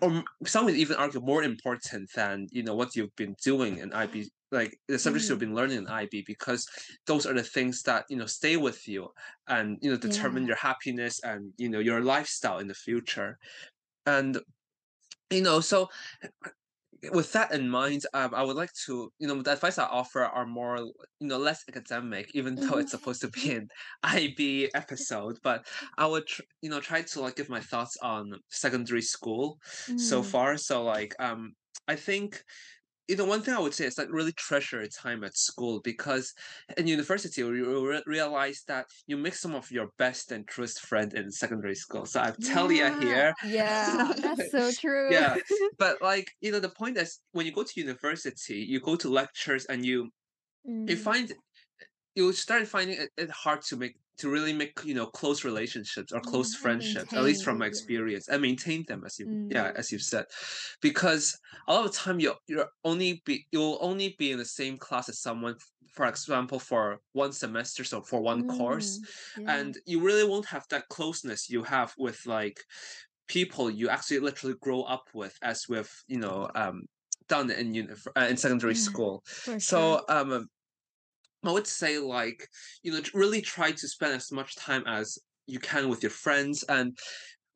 [0.00, 3.92] or some would even argue more important than you know what you've been doing in
[3.92, 6.66] IB, like the subjects you've mm, been learning in IB, because
[7.06, 9.08] those are the things that you know stay with you
[9.48, 10.48] and you know determine yeah.
[10.48, 13.38] your happiness and you know your lifestyle in the future.
[14.06, 14.38] And
[15.30, 15.88] you know, so
[17.12, 20.22] with that in mind, um, I would like to, you know, the advice I offer
[20.24, 20.94] are more, you
[21.28, 22.78] know, less academic, even though Mhm.
[22.78, 23.68] it's supposed to be an
[24.02, 25.38] IB episode.
[25.42, 29.58] But I would, tr- you know, try to like give my thoughts on secondary school
[29.96, 30.56] so Mm, far.
[30.56, 31.52] So like, um,
[31.86, 32.42] I think
[33.08, 35.80] you know, one thing I would say is like really treasure your time at school
[35.82, 36.32] because
[36.76, 41.14] in university you re- realize that you make some of your best and truest friend
[41.14, 42.06] in secondary school.
[42.06, 42.98] So I tell you yeah.
[42.98, 44.12] here, Yeah.
[44.22, 45.08] That's so true.
[45.08, 45.38] yeah.
[45.78, 49.08] But like you know, the point is when you go to university, you go to
[49.08, 50.10] lectures and you
[50.86, 51.32] you mm, find
[52.18, 56.12] you start finding it, it hard to make to really make you know close relationships
[56.12, 59.26] or close mm, and friendships at least from my experience and maintain them as you
[59.48, 60.26] yeah Mm, as you've said
[60.82, 61.38] because
[61.68, 64.76] a lot of the time you you're only be you'll only be in the same
[64.76, 65.54] class as someone
[65.92, 69.56] for example for one semester so for one course mm, yeah.
[69.56, 72.58] and you really won't have that closeness you have with like
[73.28, 76.82] people you actually literally grow up with as with you know um
[77.28, 79.22] done in uni- uh, in secondary school.
[79.26, 79.60] For sure.
[79.60, 80.48] so um
[81.44, 82.48] I would say like,
[82.82, 86.64] you know, really try to spend as much time as you can with your friends.
[86.68, 86.96] And,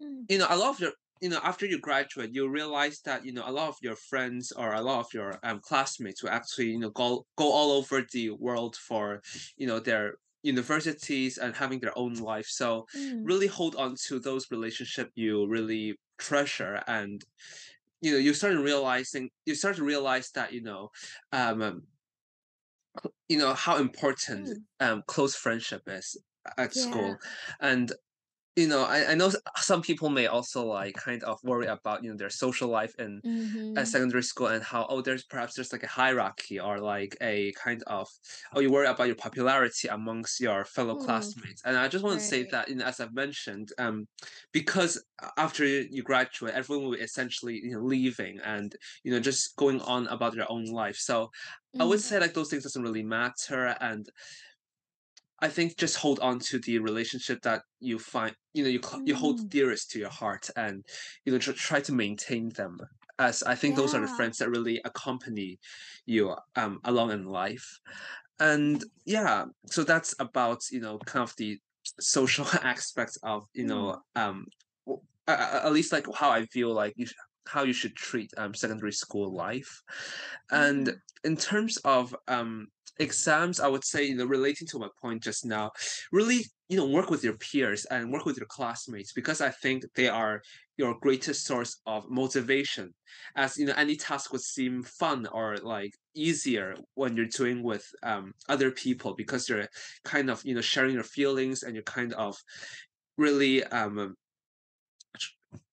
[0.01, 3.25] Mm, you know, a lot of your, you know, after you graduate, you realize that,
[3.25, 6.31] you know, a lot of your friends or a lot of your um, classmates will
[6.31, 9.21] actually, you know, go, go all over the world for,
[9.57, 12.47] you know, their universities and having their own life.
[12.49, 17.25] So mm, really hold on to those relationships you really treasure and
[18.01, 20.89] you know you start realizing you start to realize that you know
[21.33, 21.83] um
[23.29, 26.17] you know how important mm, um close friendship is
[26.59, 26.83] at yeah.
[26.83, 27.17] school
[27.61, 27.93] and
[28.57, 32.11] you know I, I know some people may also like kind of worry about you
[32.11, 33.23] know their social life in
[33.77, 33.89] at Mm-hmm.
[33.89, 37.83] secondary school and how oh there's perhaps there's like a hierarchy or like a kind
[37.87, 38.09] of
[38.55, 41.63] oh you worry about your popularity amongst your fellow Mm, classmates.
[41.65, 44.07] And i just want to say that you know as i've mentioned um
[44.53, 45.03] because
[45.37, 48.75] after you graduate everyone will be essentially you know leaving and
[49.05, 50.97] you know just going on about their own life.
[50.97, 51.31] So
[51.79, 54.07] i would Mm, say like those things doesn't really matter and
[55.43, 59.17] I think just hold on to the relationship that you find, you know, you you
[59.17, 60.85] hold mm, dearest to your heart, and
[61.27, 62.79] you know, tr- try to maintain them.
[63.19, 65.59] As I think those are the friends that really accompany
[66.07, 67.67] you um along in life,
[68.41, 71.59] and yeah, so that's about you know kind of the
[72.01, 74.47] social aspects of you Mm, know um
[74.87, 77.07] w- a- a- at least like how I feel like you
[77.49, 79.83] how you should treat um secondary school life,
[80.51, 80.95] and yeah.
[81.25, 82.69] in terms of um
[82.99, 85.71] exams i would say you know relating to my point just now
[86.13, 89.85] really you know work with your peers and work with your classmates because i think
[89.95, 90.43] they are
[90.77, 92.93] your greatest source of motivation.
[93.37, 97.87] As you know any task would seem fun or like easier when you're doing with
[98.03, 99.69] um, other people because you're
[100.05, 102.37] kind of you know sharing your feelings and you're kind of
[103.19, 104.15] really um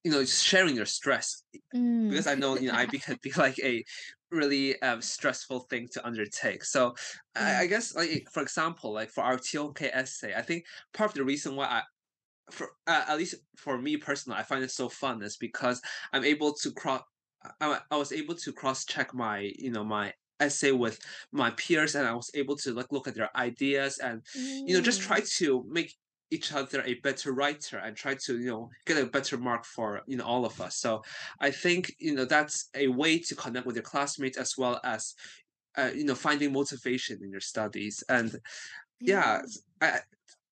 [0.04, 1.44] you know sharing your stress.
[1.76, 3.84] Mm, because I know you know i can be like a
[4.32, 6.64] really um, stressful thing to undertake.
[6.66, 6.96] So
[7.36, 11.12] I, I mm, guess like for example, like for our TOK essay, I think part
[11.12, 11.84] of the reason why I
[12.52, 15.82] for uh, at least for me personally, I find it so fun is because
[16.14, 17.04] I'm able to cross.
[17.62, 21.00] I, I was able to cross check my you know my essay with
[21.32, 24.24] my peers and I was able to like look at their ideas and
[24.66, 25.94] you know just try mm, to make
[26.32, 30.02] each other a better writer and try to you know get a better mark for
[30.06, 31.02] you know all of us so
[31.40, 35.16] i think you know that's a way to connect with your classmates as well as
[35.78, 38.36] uh, you know finding motivation in your studies and
[39.00, 39.42] yeah,
[39.82, 39.98] Yeah.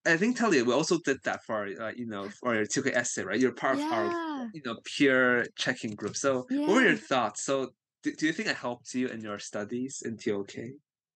[0.06, 2.86] I I think Talia, we also did that for uh, you know for your TOK
[2.86, 3.38] essay, right?
[3.38, 4.10] You're part of our
[4.52, 6.16] you know peer checking group.
[6.16, 7.44] So what were your thoughts?
[7.44, 7.70] So
[8.02, 10.54] do, do you think it helped you in your studies in TOK?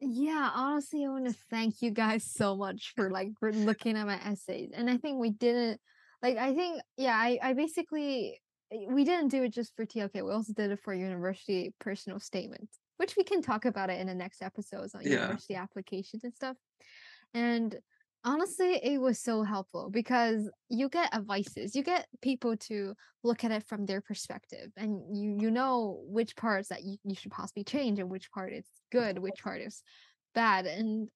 [0.05, 4.05] Yeah, honestly, I want to thank you guys so much for like for looking at
[4.07, 4.71] my essays.
[4.75, 5.81] And I think we didn't
[6.23, 8.41] like I think yeah, I I basically
[8.73, 10.15] eh, we didn't do it just for TOK.
[10.15, 14.09] We also did it for university personal statement, which we can talk about it in
[14.09, 15.11] the next episodes on Yeah.
[15.13, 16.57] university applications and stuff.
[17.33, 17.79] And
[18.25, 22.95] honestly, it was so helpful because you get advices, you get people to
[23.25, 27.15] look at it from their perspective, and you you know which parts that you, you
[27.15, 29.83] should possibly change and which part is good, which part is
[30.35, 30.67] bad.
[30.67, 31.09] And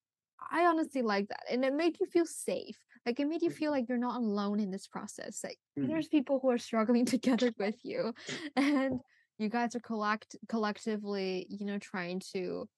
[0.51, 1.45] I honestly like that.
[1.51, 2.79] And it made you feel safe.
[3.05, 5.41] Like it made you feel like you're not alone in this process.
[5.43, 5.89] Like Mm.
[5.89, 8.13] there's people who are struggling together with you.
[8.57, 9.01] And
[9.39, 12.69] you guys are collect collectively, you know, trying to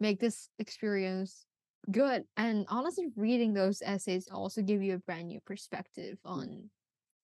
[0.00, 1.46] make this experience
[1.90, 2.24] good.
[2.36, 6.70] And honestly, reading those essays also give you a brand new perspective on,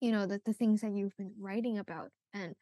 [0.01, 2.09] you know, the, the things that you've been writing about.
[2.35, 2.55] And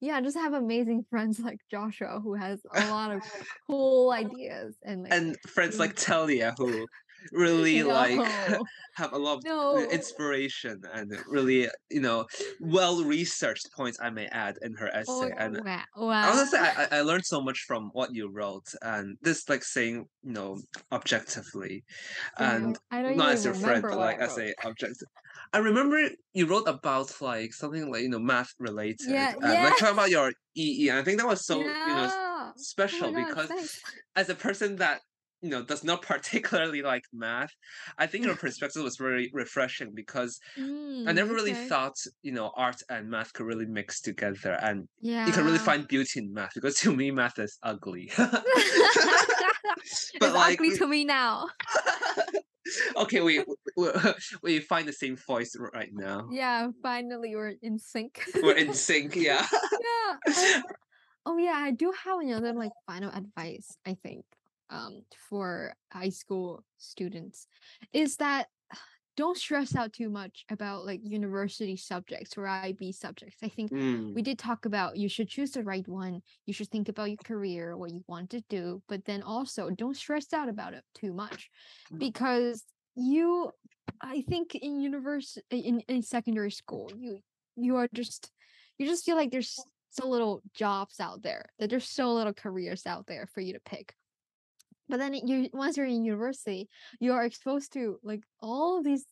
[0.00, 3.22] yeah, just have amazing friends like Joshua who has a lot of
[3.66, 6.86] cool ideas and like And friends like Talia who
[7.32, 8.20] really like
[8.96, 9.78] have a lot of no.
[9.90, 12.26] inspiration and really you know
[12.60, 15.32] well researched points I may add in her Oh, essay.
[15.38, 15.82] And wow.
[15.96, 16.34] I wow.
[16.34, 19.62] want to say I, I learned so much from what you wrote, and this like
[19.64, 20.58] saying you know
[20.92, 21.84] objectively,
[22.38, 25.08] and I don't not as your friend, but like I as a objective.
[25.52, 29.76] I remember you wrote about like something like you know math related, Yeah, and like
[29.78, 32.10] talking about your EE, and I think that was so you know yeah.
[32.12, 33.80] Oh special god, because thanks.
[34.16, 35.00] as a person that
[35.42, 37.52] you know does not particularly like math,
[37.98, 40.38] I think your perspective was very refreshing because
[41.06, 41.66] I Mm, never really okay.
[41.68, 44.88] thought, you know, art and math could really mix together and
[45.24, 48.10] you can really find beauty in math because to me math is ugly.
[48.16, 51.48] it's but like ugly to me now.
[52.96, 53.44] okay, we,
[53.76, 53.90] we
[54.42, 56.28] we find the same voice right now.
[56.30, 58.22] Yeah, finally we're in sync.
[58.42, 59.46] We're in sync, yeah.
[59.52, 60.16] yeah.
[60.36, 60.64] And
[61.26, 64.24] oh yeah, I do have another like final advice, I think,
[64.70, 67.46] um, for high school students
[67.92, 68.46] is that
[69.16, 73.36] don't stress out too much about like university subjects or IB subjects.
[73.42, 76.22] I think Mm, we did talk about you should choose the right one.
[76.46, 79.96] You should think about your career, what you want to do, but then also don't
[79.96, 81.50] stress out about it too much
[81.92, 81.98] Mm.
[81.98, 82.64] because
[82.94, 83.50] you
[84.00, 87.18] I think in university in, in secondary school, you
[87.56, 88.30] you are just
[88.78, 89.58] you just feel like there's
[89.90, 93.60] so little jobs out there, that there's so little careers out there for you to
[93.60, 93.94] pick.
[94.90, 96.68] But then you once you're in university,
[96.98, 99.04] you are exposed to like all of these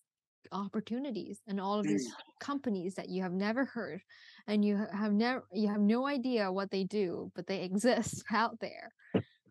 [0.53, 2.11] opportunities and all of mm, these
[2.41, 4.01] companies that you have never heard
[4.47, 8.59] and you have never you have no idea what they do but they exist out
[8.61, 8.93] there.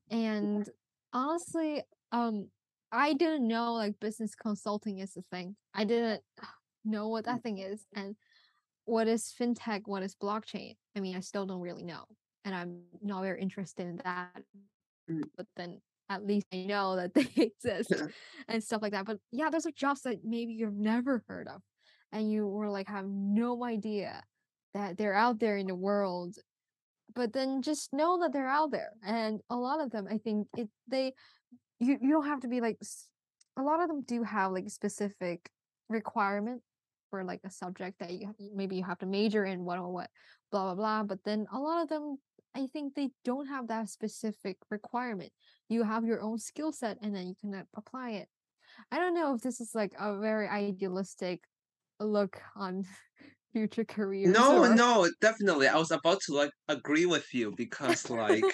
[0.10, 0.68] And
[1.14, 2.48] honestly um
[2.92, 5.56] i didn't know like business consulting is a thing.
[5.74, 6.22] I didn't
[6.86, 8.16] know what that thing is and
[8.88, 12.06] what is fintech what is blockchain i mean i still don't really know
[12.46, 14.42] and i'm not very interested in that
[15.12, 15.22] mm.
[15.36, 17.94] but then at least I know that they exist
[18.48, 19.06] and stuff like that.
[19.06, 21.62] But yeah, those are jobs that maybe you've never heard of,
[22.12, 24.22] and you were like have no idea
[24.74, 26.36] that they're out there in the world.
[27.16, 30.48] But then just know that they're out there, and a lot of them, I think
[30.56, 31.14] it they
[31.80, 32.78] you you don't have to be like
[33.58, 35.50] a lot of them do have like specific
[35.90, 36.62] requirement
[37.10, 40.10] for like a subject that you maybe you have to major in what or what
[40.52, 42.18] blah blah blah but then a lot of them
[42.58, 45.32] i think they don't have that specific requirement.
[45.70, 48.30] You have your own skill set and then you can apply it.
[48.92, 51.46] I don't know if this is like a very idealistic
[52.00, 52.86] look on
[53.54, 55.68] future careers No, or no, definitely.
[55.68, 58.52] I was about to like agree with you because like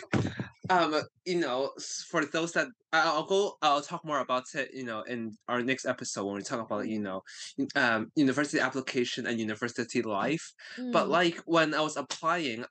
[0.69, 1.71] um you know
[2.09, 5.85] for those that I'll go I'll talk more about it you know in our next
[5.85, 7.21] episode when we talk about you know
[7.75, 10.53] um university application and university life.
[10.91, 12.65] But Mm, like when I was applying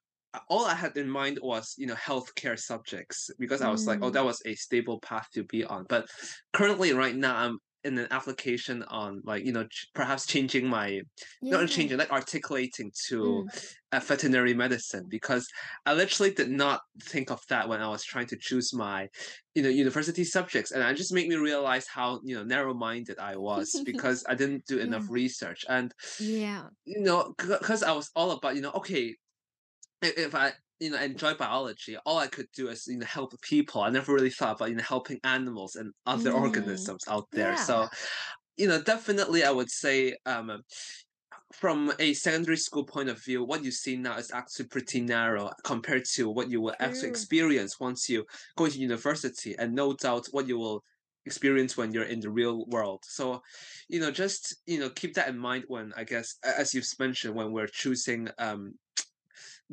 [0.48, 4.10] all I had in mind was you know healthcare subjects because I was like oh
[4.10, 5.86] mm, that was a stable path to be on.
[5.88, 6.06] But
[6.52, 11.00] currently right now I'm in an application on like you know ch- perhaps changing my
[11.42, 11.66] not yeah.
[11.66, 15.46] changing like articulating to mm, uh, veterinary medicine because
[15.84, 19.08] I literally did not think of that when I was trying to choose my,
[19.54, 23.36] you know, university subjects, and it just made me realize how you know narrow-minded I
[23.36, 25.14] was because I didn't do enough yeah.
[25.14, 26.64] research, and yeah.
[26.84, 29.14] you know, because I was all about you know, okay,
[30.02, 33.82] if I you know enjoy biology, all I could do is you know help people.
[33.82, 37.56] I never really thought about you know helping animals and other mm, organisms out there.
[37.56, 37.88] yeah So
[38.58, 40.62] you know, definitely I would say um
[41.54, 45.50] from a secondary school point of view, what you see now is actually pretty narrow
[45.64, 48.24] compared to what you will actually experience once you
[48.56, 50.82] go to university, and no doubt what you will
[51.26, 53.04] experience when you're in the real world.
[53.06, 53.42] So,
[53.88, 57.34] you know, just you know, keep that in mind when I guess as you've mentioned
[57.34, 58.72] when we're choosing um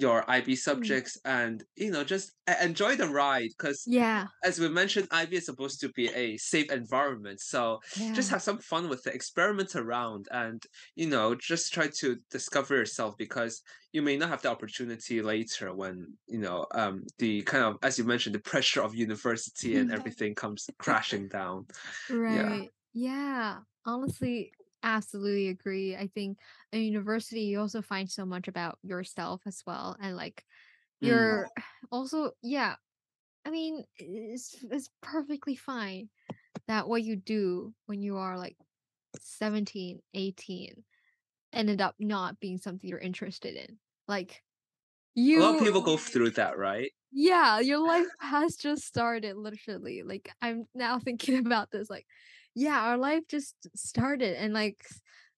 [0.01, 0.57] your IB Mm.
[0.57, 2.31] subjects and you know just
[2.61, 4.27] enjoy the ride because Yeah.
[4.43, 7.39] as we mentioned, IB is supposed to be a safe environment.
[7.41, 7.79] So
[8.13, 10.61] just have some fun with it, experiment around, and
[10.95, 13.61] you know, just try to discover yourself because
[13.93, 17.97] you may not have the opportunity later when you know um, the kind of as
[17.97, 21.65] you mentioned the pressure of university and everything comes crashing down.
[22.27, 22.49] Yeah.
[22.49, 22.69] Right.
[22.93, 23.59] Yeah.
[23.85, 24.51] Honestly,
[24.83, 25.95] absolutely agree.
[25.95, 26.39] I think
[26.71, 29.95] in university you also find so much about yourself as well.
[29.99, 30.45] And like
[31.01, 31.39] Mm.
[31.39, 31.51] you're
[31.91, 32.77] also yeah,
[33.45, 36.09] I mean it's it's perfectly fine
[36.67, 38.57] that what you do when you are like
[39.19, 40.85] 17, 18,
[41.53, 43.79] ended up not being something you're interested in.
[44.07, 44.43] Like
[45.15, 46.91] you, A lot of people go through that, right?
[47.11, 50.03] Yeah, your life has just started, literally.
[50.03, 52.05] Like, I'm now thinking about this, like,
[52.59, 54.85] yeah, our life just started, and like,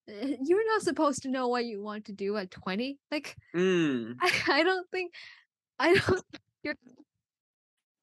[0.09, 2.97] eh, you're not supposed to know what you want to do at 20.
[3.11, 4.15] Like, Mm.
[4.21, 5.13] I, I don't think,
[5.77, 6.23] I don't
[6.63, 6.73] you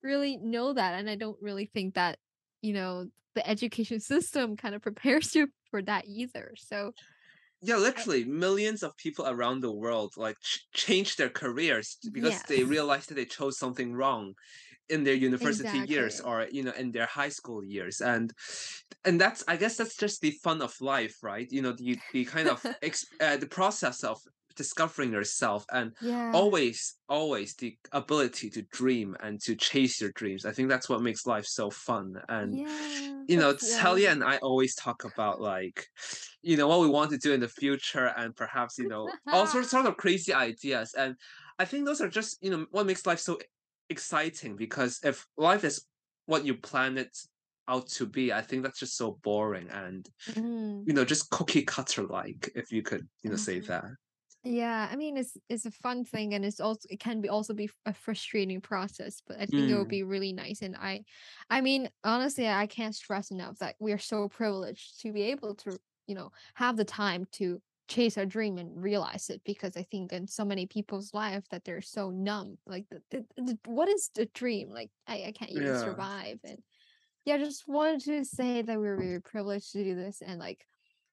[0.02, 2.18] really know that, and I don't really think that,
[2.62, 6.54] you know, the education system kind of prepares you for that either.
[6.56, 6.92] So,
[7.60, 12.62] Yeah, literally millions of people around the world like ch- change their careers because they
[12.62, 14.34] realized that they chose something wrong
[14.88, 18.32] in their university years or you know in their high school years and
[19.04, 21.48] and that's i guess that's just the fun of life right?
[21.50, 24.18] You know the the kind of ex- uh, the process of
[24.56, 30.44] discovering yourself and Yeah, always always the ability to dream and to chase your dreams.
[30.44, 34.00] I think that's what makes life so fun and yeah, you know yeah.
[34.06, 35.86] And i always talk about like
[36.42, 39.46] you know what we want to do in the future and perhaps you know all
[39.46, 41.16] sorts sort of crazy ideas and
[41.58, 43.38] i think those are just you know what makes life so
[43.90, 45.86] exciting because if life is
[46.26, 47.16] what you plan it
[47.68, 50.86] out to be, I think that's just so boring and Mm.
[50.86, 53.84] you know just cookie cutter like if you could you know say that.
[54.44, 57.54] Yeah, I mean it's it's a fun thing and it's also it can be also
[57.54, 61.04] be a frustrating process, but I think it would Mm, be really nice and I
[61.50, 65.80] I mean honestly I can't stress enough that we're so privileged to be able to,
[66.06, 70.12] you know, have the time to chase our dream and realize it because I think
[70.12, 72.58] in so many people's life that they're so numb.
[72.66, 74.70] Like the, the, the, what is the dream?
[74.70, 75.80] Like I, I can't even yeah.
[75.80, 76.58] survive and
[77.24, 80.64] yeah, I just wanted to say that we're very privileged to do this and like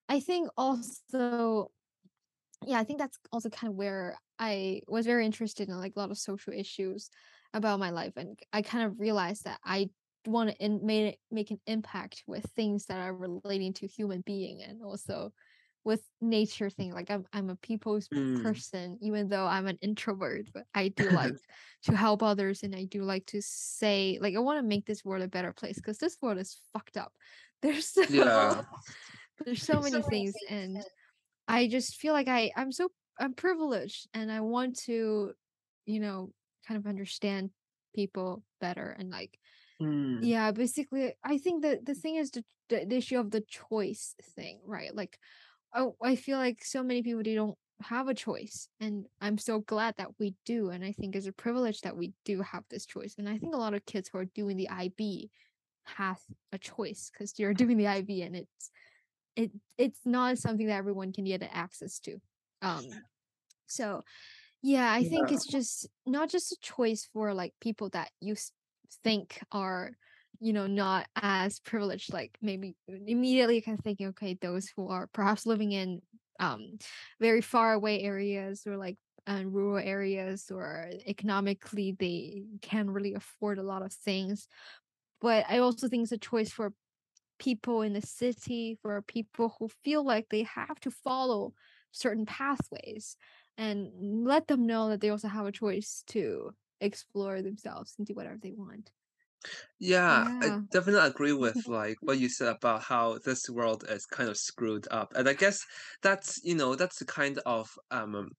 [0.07, 1.71] I think also
[2.65, 5.99] yeah, I think that's also kind of where I was very interested in like a
[5.99, 7.09] lot of social issues
[7.53, 9.89] about my life, and I kind of realized that I
[10.26, 14.61] want to in, make make an impact with things that are relating to human being
[14.63, 15.32] and also
[15.86, 16.91] with nature thing.
[16.93, 18.41] Like I'm I'm a people's Mm.
[18.43, 21.36] person, even though I'm an introvert, but I do like
[21.83, 25.05] to help others, and I do like to say like I want to make this
[25.05, 27.13] world a better place because this world is fucked up.
[27.61, 28.61] There's so yeah.
[29.45, 30.83] there's so many things and
[31.47, 35.33] I just feel like I I'm so I'm privileged and I want to,
[35.86, 36.31] you know,
[36.67, 37.51] kind of understand
[37.95, 39.39] people better and like
[39.81, 44.15] Mm, yeah, basically I think that the thing is the the issue of the choice
[44.36, 44.95] thing, right?
[44.95, 45.19] Like
[45.76, 49.59] oh, I feel like so many people they don't have a choice and I'm so
[49.59, 52.86] glad that we do and I think it's a privilege that we do have this
[52.86, 53.15] choice.
[53.17, 55.30] And I think a lot of kids who are doing the IB
[55.84, 56.19] have
[56.51, 58.71] a choice because you're doing the IB and it's
[59.36, 62.17] it it's not something that everyone can get access to.
[62.61, 62.86] Um,
[63.67, 64.03] so
[64.61, 65.36] yeah, I think yeah.
[65.36, 68.36] it's just not just a choice for like people that you
[69.03, 69.91] think are,
[70.39, 72.13] you know, not as privileged.
[72.13, 76.01] Like maybe immediately kind of thinking, okay, those who are perhaps living in
[76.39, 76.77] um
[77.21, 83.57] very far away areas or like uh, rural areas or economically they can't really afford
[83.57, 84.47] a lot of things.
[85.21, 86.73] But I also think it's a choice for
[87.39, 91.53] people in the city, for people who feel like they have to follow
[91.91, 93.17] certain pathways
[93.57, 93.89] and
[94.25, 98.38] let them know that they also have a choice to explore themselves and do whatever
[98.41, 98.91] they want.
[99.79, 100.61] Yeah, I Yeah.
[100.71, 104.87] definitely agree with like what you said about how this world is kind of screwed
[104.91, 105.13] up.
[105.15, 105.65] And I guess
[106.01, 108.29] that's, you know, that's the kind of um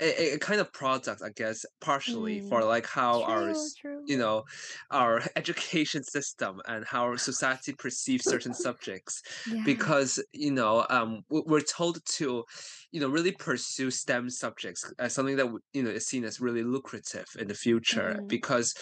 [0.00, 2.68] a, a kind of product, I guess, partially for Mm.
[2.68, 4.02] like how our, True, s- true.
[4.06, 4.44] you know,
[4.90, 9.62] our education system and how our society perceives certain subjects, Yeah.
[9.64, 12.44] because you know, um, we're told to,
[12.92, 16.62] you know, really pursue STEM subjects as something that you know is seen as really
[16.62, 18.16] lucrative in the future.
[18.20, 18.28] Mm.
[18.28, 18.74] Because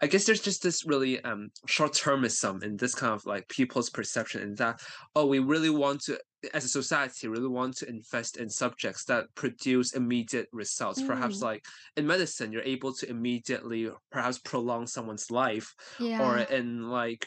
[0.00, 3.90] I guess there's just this really um short termism in this kind of like people's
[3.90, 4.80] perception, in that
[5.14, 6.18] oh, we really want to
[6.54, 11.02] as a society really want to invest in subjects that produce immediate results.
[11.02, 11.42] Perhaps Mm.
[11.42, 11.64] like
[11.96, 15.72] in medicine you're able to immediately perhaps prolong someone's life
[16.18, 17.26] or in like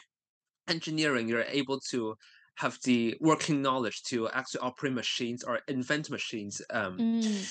[0.68, 2.16] engineering you're able to
[2.58, 7.04] have the working knowledge to actually operate machines or invent machines um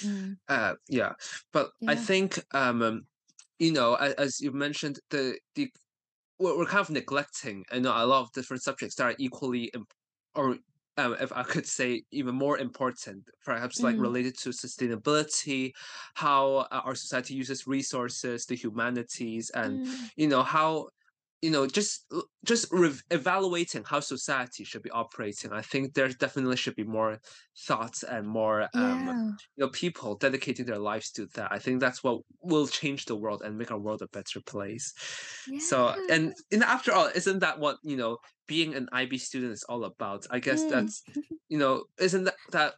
[0.04, 1.14] Mm, uh yeah.
[1.54, 3.02] But i think um um,
[3.60, 5.72] you know a- as you mentioned the the
[6.40, 9.66] we're, we're kind of neglecting you know a lot of different subjects that are equally
[9.76, 9.94] imp-
[10.36, 10.58] or
[10.98, 14.08] um, if i could say even more important perhaps like Mm.
[14.08, 15.72] related to sustainability
[16.16, 20.10] how uh, our society uses resources the humanities and Mm.
[20.16, 20.88] you know how
[21.42, 22.06] you know just
[22.46, 27.20] just rev- evaluating how society should be operating i think there definitely should be more
[27.68, 29.32] thoughts and more um Yeah.
[29.56, 33.16] you know people dedicating their lives to that i think that's what will change the
[33.16, 34.94] world and make our world a better place
[35.58, 38.18] so and, and after all isn't that what you know
[38.48, 40.70] being an ib student is all about i guess Mm.
[40.70, 41.04] that's
[41.50, 42.74] you know isn't that that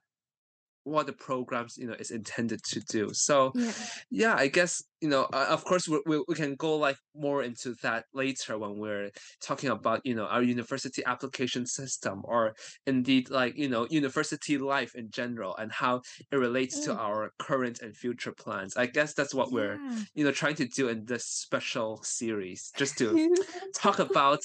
[0.93, 3.71] what the programs you know is intended to do so Yeah.
[4.09, 7.43] yeah i guess you know uh, of course we, we, we can go like more
[7.43, 9.11] into that later when we're
[9.41, 14.91] talking about you know our university application system or indeed like you know university life
[14.95, 16.97] in general and how it relates to Mm.
[17.07, 19.79] our current and future plans i guess that's what we're
[20.15, 23.19] you know trying to do in this special series just to
[23.75, 24.39] talk about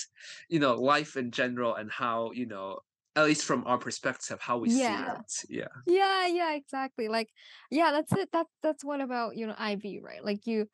[0.49, 2.79] you know life in general and how you know
[3.17, 5.19] at least from our perspective how we Yeah.
[5.37, 7.09] see it yeah Yeah, yeah, exactly.
[7.09, 7.29] Like,
[7.71, 8.29] yeah, that's it.
[8.33, 10.25] That's that's what about, you know, IB, right?
[10.25, 10.69] Like you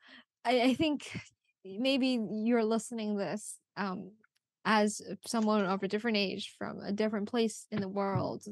[0.44, 1.10] I, I think
[1.64, 4.12] maybe you're listening this um
[4.64, 8.44] as someone of a different age from a different place in the world.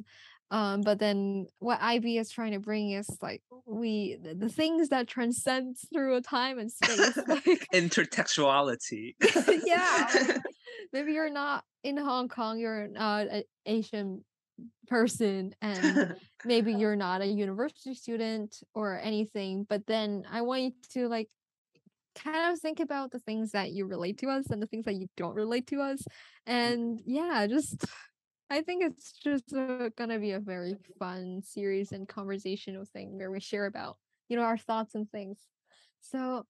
[0.51, 4.89] Um, but then what IB is trying to bring is like we the, the things
[4.91, 7.17] that transcend through a time and space.
[7.27, 9.15] Like intertextuality
[9.67, 10.39] yeah.
[10.93, 14.25] Maybe you're not in Hong Kong, you're not an Asian
[14.89, 16.15] person and
[16.45, 21.29] maybe you're not a university student or anything but then i want you to like
[22.15, 24.95] kind of think about the things that you relate to us and the things that
[24.95, 26.03] you don't relate to us
[26.47, 27.85] and yeah just
[28.49, 33.31] i think it's just uh, gonna be a very fun series and conversational thing where
[33.31, 35.39] we share about you know our thoughts and things
[36.01, 36.45] so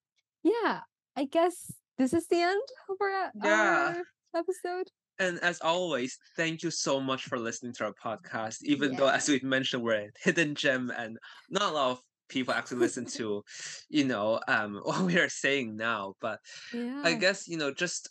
[0.45, 0.81] yeah
[1.17, 3.95] i guess this is the end of our, Yeah.
[3.97, 4.05] our
[4.37, 8.59] episode And as always, thank you so much for listening to our podcast.
[8.63, 11.19] Even though, as we've mentioned, we're a hidden gem and
[11.51, 13.43] not a lot of people actually listen to,
[13.89, 16.15] you know, um, what we are saying now.
[16.21, 16.39] But
[16.73, 18.11] yeah I guess, you know, just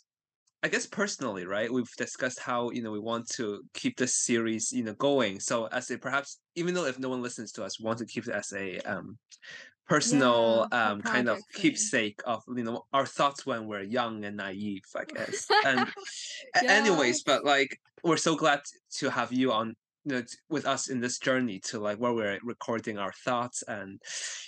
[0.62, 1.72] I guess personally, right?
[1.72, 5.38] We've discussed how, you know, we want to keep this series, you know, going.
[5.38, 8.06] So as a perhaps even though if no one listens to us, we want to
[8.06, 9.18] keep it as a um
[9.88, 11.62] personal Yeah, um kind of thing.
[11.62, 15.46] keepsake of you know our thoughts when we're young and naive, I guess.
[15.64, 15.92] And
[16.62, 16.72] Yeah.
[16.78, 18.62] anyways but like we're so glad
[18.98, 19.74] to have you on
[20.04, 24.00] you know with us in this journey to like where we're recording our thoughts and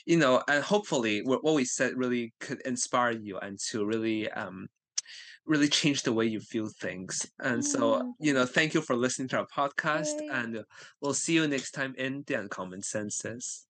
[0.07, 4.69] you know and hopefully what we said really could inspire you and to really um
[5.47, 9.29] really change the way you view things and so you know thank you for listening
[9.29, 10.29] to our podcast Yay.
[10.31, 10.65] and
[11.03, 13.68] we'll see you next time in the uncommon senses